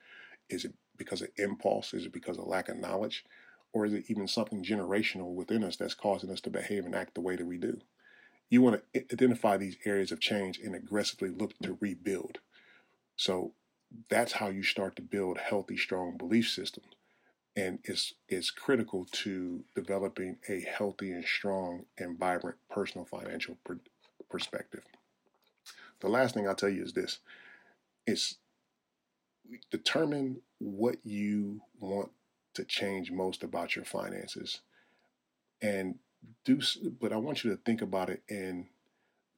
Is 0.50 0.66
it 0.66 0.74
because 0.98 1.22
of 1.22 1.30
impulse? 1.38 1.94
Is 1.94 2.06
it 2.06 2.12
because 2.12 2.38
of 2.38 2.48
lack 2.48 2.68
of 2.68 2.80
knowledge? 2.80 3.24
Or 3.72 3.86
is 3.86 3.94
it 3.94 4.04
even 4.10 4.28
something 4.28 4.62
generational 4.62 5.34
within 5.34 5.64
us 5.64 5.78
that's 5.78 5.94
causing 5.94 6.32
us 6.32 6.42
to 6.42 6.50
behave 6.50 6.84
and 6.84 6.96
act 6.96 7.16
the 7.16 7.22
way 7.22 7.38
that 7.38 7.48
we 7.48 7.58
do? 7.58 7.80
You 8.50 8.62
want 8.62 8.84
to 8.94 9.06
identify 9.14 9.56
these 9.56 9.78
areas 9.86 10.12
of 10.12 10.20
change 10.20 10.60
and 10.60 10.76
aggressively 10.76 11.30
look 11.30 11.58
to 11.60 11.78
rebuild. 11.80 12.40
So 13.16 13.54
that's 14.10 14.34
how 14.34 14.50
you 14.50 14.64
start 14.64 14.96
to 14.96 15.02
build 15.02 15.38
healthy, 15.38 15.78
strong 15.78 16.18
belief 16.18 16.50
systems 16.50 16.88
and 17.56 17.80
it's 17.84 18.14
it's 18.30 18.50
critical 18.50 19.06
to 19.12 19.64
developing 19.76 20.38
a 20.48 20.62
healthy 20.62 21.12
and 21.12 21.26
strong 21.26 21.86
and 21.98 22.18
vibrant 22.18 22.58
personal 22.70 23.06
financial 23.06 23.58
per- 23.64 23.80
perspective. 24.30 24.84
The 26.00 26.10
last 26.10 26.34
thing 26.34 26.48
I'll 26.48 26.56
tell 26.56 26.70
you 26.70 26.84
is 26.84 26.94
this: 26.94 27.20
it's 28.08 28.38
determine 29.70 30.42
what 30.60 30.98
you 31.04 31.62
want 31.80 32.12
to 32.54 32.64
change 32.64 33.12
most 33.12 33.44
about 33.44 33.76
your 33.76 33.86
finances, 33.86 34.62
and 35.62 35.96
do. 36.46 36.62
But 37.00 37.12
I 37.12 37.18
want 37.18 37.44
you 37.44 37.52
to 37.52 37.58
think 37.58 37.82
about 37.82 38.10
it 38.10 38.24
in 38.30 38.68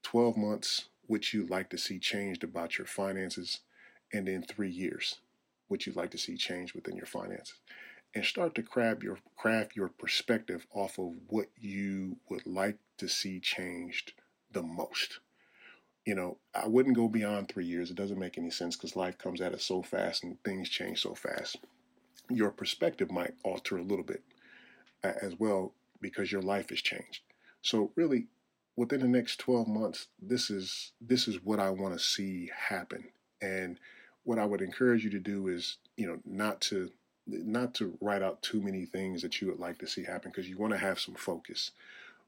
twelve 0.03 0.37
months, 0.37 0.85
which 1.07 1.33
you'd 1.33 1.49
like 1.49 1.71
to 1.71 1.79
see 1.79 1.97
changed 1.97 2.43
about 2.43 2.77
your 2.77 2.87
finances, 2.87 3.61
and 4.13 4.29
in 4.29 4.43
three 4.43 4.69
years, 4.69 5.19
what 5.67 5.85
you'd 5.85 5.95
like 5.95 6.11
to 6.11 6.17
see 6.17 6.37
change 6.37 6.73
within 6.73 6.95
your 6.95 7.05
finances 7.05 7.55
and 8.15 8.23
start 8.23 8.55
to 8.55 8.63
craft 8.63 9.03
your 9.03 9.17
craft 9.35 9.75
your 9.75 9.89
perspective 9.89 10.67
off 10.73 10.99
of 10.99 11.13
what 11.27 11.47
you 11.59 12.17
would 12.29 12.45
like 12.45 12.77
to 12.97 13.07
see 13.07 13.39
changed 13.39 14.13
the 14.51 14.61
most. 14.61 15.19
You 16.05 16.15
know, 16.15 16.37
I 16.53 16.67
wouldn't 16.67 16.95
go 16.95 17.07
beyond 17.07 17.47
three 17.47 17.65
years. 17.65 17.89
It 17.89 17.95
doesn't 17.97 18.19
make 18.19 18.37
any 18.37 18.51
sense 18.51 18.75
because 18.75 18.95
life 18.95 19.17
comes 19.17 19.41
at 19.41 19.53
us 19.53 19.63
so 19.63 19.81
fast 19.81 20.23
and 20.23 20.41
things 20.43 20.69
change 20.69 21.01
so 21.01 21.15
fast. 21.15 21.57
Your 22.29 22.51
perspective 22.51 23.09
might 23.09 23.35
alter 23.43 23.77
a 23.77 23.83
little 23.83 24.03
bit 24.03 24.21
as 25.03 25.39
well 25.39 25.73
because 26.01 26.31
your 26.31 26.41
life 26.41 26.69
has 26.69 26.81
changed. 26.81 27.21
So 27.61 27.91
really, 27.95 28.27
within 28.75 29.01
the 29.01 29.07
next 29.07 29.37
12 29.37 29.67
months, 29.67 30.07
this 30.21 30.49
is 30.49 30.91
this 31.01 31.27
is 31.27 31.43
what 31.43 31.59
I 31.59 31.69
want 31.69 31.93
to 31.93 31.99
see 31.99 32.51
happen. 32.69 33.05
And 33.41 33.79
what 34.23 34.39
I 34.39 34.45
would 34.45 34.61
encourage 34.61 35.03
you 35.03 35.09
to 35.11 35.19
do 35.19 35.47
is, 35.47 35.77
you 35.97 36.07
know, 36.07 36.19
not 36.25 36.61
to 36.61 36.91
not 37.25 37.73
to 37.73 37.97
write 38.01 38.21
out 38.21 38.41
too 38.41 38.61
many 38.61 38.85
things 38.85 39.21
that 39.21 39.39
you 39.39 39.47
would 39.47 39.59
like 39.59 39.77
to 39.79 39.87
see 39.87 40.03
happen 40.03 40.29
because 40.29 40.49
you 40.49 40.57
want 40.57 40.73
to 40.73 40.79
have 40.79 40.99
some 40.99 41.15
focus. 41.15 41.71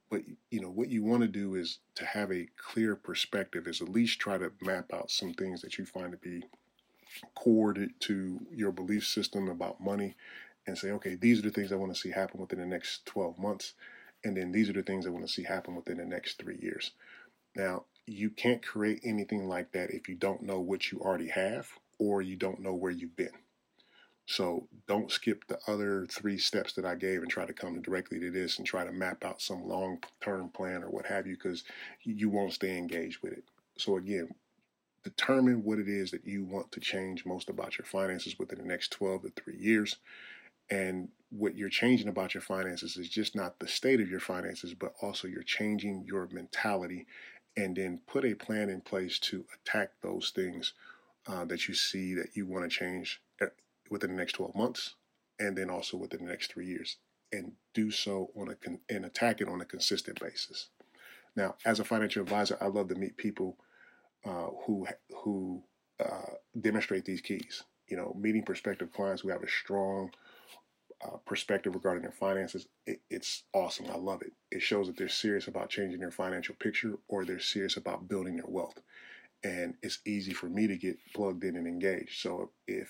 But 0.10 0.21
you 0.51 0.62
know 0.62 0.69
what 0.69 0.89
you 0.89 1.03
want 1.03 1.21
to 1.21 1.27
do 1.27 1.55
is 1.55 1.79
to 1.95 2.05
have 2.05 2.31
a 2.31 2.47
clear 2.58 2.95
perspective. 2.95 3.67
Is 3.67 3.81
at 3.81 3.89
least 3.89 4.19
try 4.19 4.38
to 4.38 4.51
map 4.62 4.93
out 4.93 5.12
some 5.12 5.34
things 5.34 5.62
that 5.62 5.77
you 5.77 5.86
find 5.86 6.12
to 6.12 6.17
be 6.17 6.43
core 7.34 7.73
to, 7.73 7.89
to 7.99 8.39
your 8.51 8.71
belief 8.71 9.05
system 9.05 9.49
about 9.49 9.81
money, 9.81 10.15
and 10.67 10.77
say, 10.77 10.91
okay, 10.91 11.15
these 11.15 11.39
are 11.39 11.43
the 11.43 11.51
things 11.51 11.71
I 11.71 11.75
want 11.75 11.93
to 11.93 11.99
see 11.99 12.12
happen 12.12 12.39
within 12.39 12.60
the 12.60 12.65
next 12.65 13.05
12 13.05 13.38
months, 13.38 13.73
and 14.23 14.36
then 14.36 14.51
these 14.51 14.69
are 14.69 14.73
the 14.73 14.84
things 14.84 15.05
I 15.05 15.12
want 15.12 15.25
to 15.25 15.31
see 15.31 15.43
happen 15.43 15.75
within 15.75 15.97
the 15.97 16.05
next 16.05 16.39
three 16.39 16.58
years. 16.60 16.91
Now, 17.55 17.84
you 18.05 18.29
can't 18.29 18.65
create 18.65 19.01
anything 19.03 19.47
like 19.47 19.71
that 19.71 19.91
if 19.91 20.10
you 20.10 20.15
don't 20.15 20.43
know 20.43 20.60
what 20.60 20.91
you 20.91 20.99
already 20.99 21.29
have 21.29 21.69
or 21.99 22.21
you 22.21 22.36
don't 22.36 22.62
know 22.62 22.73
where 22.73 22.91
you've 22.91 23.15
been. 23.15 23.29
So 24.27 24.67
don't 24.88 25.12
skip 25.12 25.45
the 25.47 25.60
other 25.67 26.08
three 26.10 26.38
steps 26.38 26.73
that 26.73 26.86
I 26.86 26.95
gave 26.95 27.21
and 27.21 27.29
try 27.29 27.45
to 27.45 27.53
come 27.53 27.79
directly 27.81 28.19
to 28.19 28.31
this 28.31 28.58
and 28.58 28.65
try 28.65 28.84
to 28.84 28.91
map 28.91 29.23
out 29.23 29.41
some 29.41 29.67
long 29.67 29.99
term 30.19 30.49
plan 30.49 30.84
or 30.84 30.89
what 30.89 31.05
have 31.05 31.27
you, 31.27 31.36
because 31.36 31.63
you 32.01 32.29
won't 32.29 32.53
stay 32.53 32.77
engaged 32.77 33.21
with 33.21 33.34
it. 33.34 33.43
So 33.77 33.97
again, 33.97 34.29
determine 35.03 35.63
what 35.63 35.77
it 35.77 35.88
is 35.88 36.10
that 36.12 36.25
you 36.25 36.43
want 36.43 36.71
to 36.71 36.79
change 36.79 37.25
most 37.25 37.49
about 37.49 37.77
your 37.77 37.86
finances 37.86 38.39
within 38.39 38.58
the 38.58 38.65
next 38.65 38.91
12 38.91 39.21
to 39.23 39.29
3 39.29 39.58
years. 39.58 39.97
And 40.71 41.10
what 41.29 41.55
you're 41.55 41.69
changing 41.69 42.08
about 42.08 42.34
your 42.34 42.41
finances 42.41 42.97
is 42.97 43.08
just 43.10 43.36
not 43.36 43.60
the 43.60 43.67
state 43.67 44.01
of 44.01 44.10
your 44.10 44.19
finances, 44.19 44.73
but 44.73 44.93
also 45.01 45.27
you're 45.27 45.43
changing 45.43 46.03
your 46.08 46.27
mentality 46.31 47.05
and 47.55 47.75
then 47.75 48.01
put 48.08 48.25
a 48.25 48.34
plan 48.34 48.69
in 48.69 48.81
place 48.81 49.19
to 49.19 49.45
attack 49.53 49.91
those 50.01 50.31
things 50.34 50.73
uh, 51.27 51.45
that 51.45 51.67
you 51.67 51.73
see 51.73 52.13
that 52.13 52.35
you 52.35 52.45
want 52.45 52.69
to 52.69 52.69
change 52.69 53.21
within 53.89 54.11
the 54.11 54.17
next 54.17 54.33
12 54.33 54.55
months 54.55 54.95
and 55.39 55.57
then 55.57 55.69
also 55.69 55.97
within 55.97 56.25
the 56.25 56.31
next 56.31 56.51
three 56.51 56.65
years 56.65 56.97
and 57.31 57.53
do 57.73 57.91
so 57.91 58.31
on 58.39 58.49
a 58.49 58.55
con- 58.55 58.79
and 58.89 59.05
attack 59.05 59.41
it 59.41 59.47
on 59.47 59.61
a 59.61 59.65
consistent 59.65 60.19
basis. 60.19 60.69
Now, 61.35 61.55
as 61.65 61.79
a 61.79 61.83
financial 61.83 62.21
advisor, 62.21 62.57
I 62.61 62.67
love 62.67 62.88
to 62.89 62.95
meet 62.95 63.17
people 63.17 63.57
uh, 64.25 64.47
who 64.65 64.88
who 65.23 65.63
uh, 66.03 66.33
demonstrate 66.59 67.05
these 67.05 67.21
keys. 67.21 67.63
You 67.88 67.97
know, 67.97 68.15
meeting 68.17 68.43
prospective 68.43 68.91
clients 68.91 69.21
who 69.21 69.29
have 69.29 69.43
a 69.43 69.49
strong 69.49 70.11
uh, 71.03 71.17
perspective 71.25 71.75
regarding 71.75 72.03
their 72.03 72.11
finances. 72.11 72.67
It, 72.88 73.01
it's 73.09 73.43
awesome. 73.53 73.88
I 73.91 73.97
love 73.97 74.21
it. 74.21 74.31
It 74.51 74.61
shows 74.61 74.88
that 74.88 74.97
they're 74.97 75.09
serious 75.09 75.47
about 75.47 75.69
changing 75.69 75.99
their 75.99 76.11
financial 76.11 76.55
picture 76.55 76.95
or 77.07 77.25
they're 77.25 77.39
serious 77.39 77.77
about 77.77 78.07
building 78.07 78.38
their 78.38 78.47
wealth. 78.47 78.79
And 79.43 79.75
it's 79.83 79.99
easy 80.05 80.33
for 80.33 80.47
me 80.47 80.67
to 80.67 80.77
get 80.77 80.97
plugged 81.13 81.43
in 81.43 81.55
and 81.55 81.67
engaged. 81.67 82.19
So 82.21 82.51
if 82.67 82.89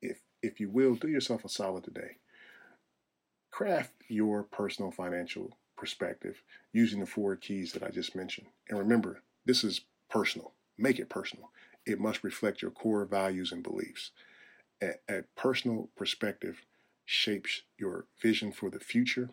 if 0.00 0.20
if 0.42 0.60
you 0.60 0.70
will, 0.70 0.94
do 0.94 1.08
yourself 1.08 1.44
a 1.44 1.48
solid 1.48 1.84
today. 1.84 2.16
Craft 3.50 3.92
your 4.08 4.44
personal 4.44 4.90
financial 4.90 5.56
perspective 5.76 6.42
using 6.72 7.00
the 7.00 7.06
four 7.06 7.36
keys 7.36 7.72
that 7.72 7.82
I 7.82 7.90
just 7.90 8.14
mentioned. 8.16 8.46
And 8.68 8.78
remember, 8.78 9.22
this 9.44 9.64
is 9.64 9.82
personal. 10.08 10.52
Make 10.78 10.98
it 10.98 11.08
personal. 11.08 11.50
It 11.84 12.00
must 12.00 12.24
reflect 12.24 12.62
your 12.62 12.70
core 12.70 13.04
values 13.04 13.52
and 13.52 13.62
beliefs. 13.62 14.12
A, 14.82 14.92
a 15.08 15.22
personal 15.36 15.90
perspective 15.96 16.62
shapes 17.04 17.62
your 17.78 18.06
vision 18.22 18.52
for 18.52 18.70
the 18.70 18.80
future 18.80 19.30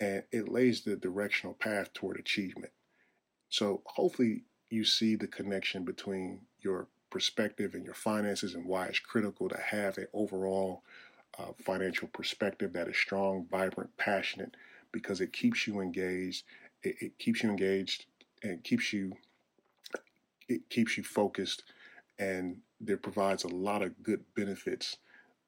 and 0.00 0.24
it 0.32 0.48
lays 0.48 0.82
the 0.82 0.96
directional 0.96 1.54
path 1.54 1.92
toward 1.92 2.18
achievement. 2.18 2.72
So 3.48 3.82
hopefully 3.86 4.42
you 4.72 4.84
see 4.84 5.16
the 5.16 5.26
connection 5.26 5.84
between 5.84 6.40
your 6.60 6.88
perspective 7.10 7.74
and 7.74 7.84
your 7.84 7.94
finances 7.94 8.54
and 8.54 8.64
why 8.64 8.86
it's 8.86 8.98
critical 8.98 9.46
to 9.46 9.58
have 9.58 9.98
an 9.98 10.06
overall 10.14 10.82
uh, 11.38 11.52
financial 11.62 12.08
perspective 12.08 12.72
that 12.72 12.88
is 12.88 12.96
strong, 12.96 13.46
vibrant, 13.50 13.94
passionate, 13.98 14.56
because 14.90 15.20
it 15.20 15.32
keeps 15.32 15.66
you 15.66 15.80
engaged. 15.80 16.44
It, 16.82 16.96
it 17.00 17.18
keeps 17.18 17.42
you 17.42 17.50
engaged 17.50 18.06
and 18.42 18.64
keeps 18.64 18.92
you 18.92 19.12
it 20.48 20.68
keeps 20.70 20.96
you 20.96 21.04
focused, 21.04 21.62
and 22.18 22.58
there 22.80 22.96
provides 22.96 23.44
a 23.44 23.48
lot 23.48 23.82
of 23.82 24.02
good 24.02 24.24
benefits 24.34 24.96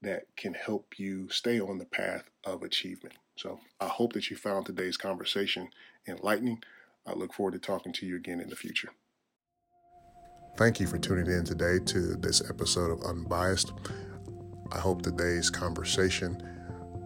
that 0.02 0.24
can 0.36 0.54
help 0.54 0.98
you 0.98 1.28
stay 1.30 1.58
on 1.58 1.78
the 1.78 1.84
path 1.84 2.30
of 2.44 2.62
achievement. 2.62 3.14
So 3.36 3.58
I 3.80 3.88
hope 3.88 4.12
that 4.12 4.30
you 4.30 4.36
found 4.36 4.66
today's 4.66 4.96
conversation 4.96 5.70
enlightening. 6.06 6.62
I 7.06 7.14
look 7.14 7.32
forward 7.34 7.52
to 7.52 7.58
talking 7.58 7.92
to 7.94 8.06
you 8.06 8.16
again 8.16 8.40
in 8.40 8.50
the 8.50 8.56
future. 8.56 8.90
Thank 10.56 10.78
you 10.78 10.86
for 10.86 10.98
tuning 10.98 11.26
in 11.26 11.44
today 11.44 11.80
to 11.86 12.14
this 12.14 12.48
episode 12.48 12.92
of 12.92 13.02
Unbiased. 13.02 13.72
I 14.70 14.78
hope 14.78 15.02
today's 15.02 15.50
conversation 15.50 16.40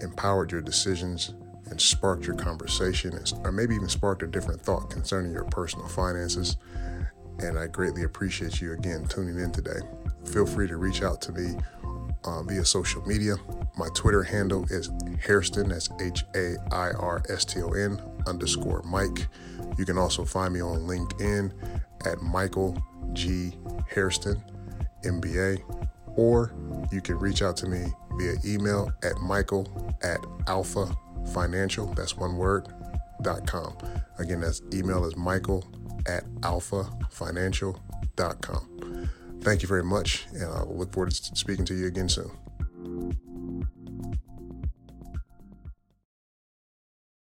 empowered 0.03 0.53
your 0.53 0.61
decisions 0.61 1.33
and 1.71 1.81
sparked 1.81 2.27
your 2.27 2.37
conversation, 2.37 3.19
or 3.45 3.51
maybe 3.51 3.75
even 3.75 3.89
sparked 3.89 4.23
a 4.23 4.27
different 4.27 4.61
thought 4.61 4.91
concerning 4.91 5.33
your 5.33 5.45
personal 5.45 5.89
finances. 5.89 6.59
And 7.39 7.59
I 7.59 7.69
greatly 7.69 8.03
appreciate 8.03 8.61
you 8.61 8.75
again 8.75 9.07
tuning 9.07 9.43
in 9.43 9.51
today. 9.51 9.81
Feel 10.27 10.45
free 10.45 10.69
to 10.69 10.77
reach 10.77 11.03
out 11.03 11.23
to 11.23 11.33
me 11.33 11.57
uh, 12.25 12.43
via 12.43 12.67
social 12.67 13.01
media. 13.07 13.37
My 13.79 13.89
Twitter 13.95 14.25
handle 14.25 14.67
is 14.69 14.91
Hairston, 15.25 15.71
that's 15.71 15.89
H 16.03 16.23
A 16.35 16.57
I 16.71 16.91
R 16.91 17.23
S 17.31 17.47
T 17.47 17.63
O 17.63 17.71
N 17.71 17.99
underscore 18.27 18.83
Mike. 18.83 19.27
You 19.79 19.87
can 19.87 19.97
also 19.97 20.27
find 20.27 20.53
me 20.53 20.61
on 20.61 20.81
LinkedIn 20.81 21.51
at 22.05 22.21
Michael 22.21 22.77
G. 23.13 23.55
Hairston, 23.91 24.43
MBA, 25.05 25.63
or 26.17 26.53
you 26.91 27.01
can 27.01 27.19
reach 27.19 27.43
out 27.43 27.57
to 27.59 27.67
me 27.67 27.87
via 28.19 28.35
email 28.45 28.91
at 29.03 29.17
michael 29.19 29.97
at 30.03 30.19
alpha 30.47 30.95
financial, 31.33 31.87
that's 31.95 32.17
one 32.17 32.37
word, 32.37 32.69
dot 33.23 33.47
com. 33.47 33.77
Again, 34.19 34.41
that's 34.41 34.63
email 34.73 35.05
is 35.05 35.17
michael 35.17 35.65
at 36.07 36.25
alpha 36.43 36.91
financial 37.11 37.81
dot 38.17 38.41
com. 38.41 39.11
Thank 39.43 39.63
you 39.63 39.69
very 39.69 39.85
much, 39.85 40.27
and 40.33 40.45
I 40.45 40.63
look 40.65 40.93
forward 40.93 41.13
to 41.13 41.37
speaking 41.37 41.65
to 41.67 41.75
you 41.75 41.87
again 41.87 42.09
soon. 42.09 42.31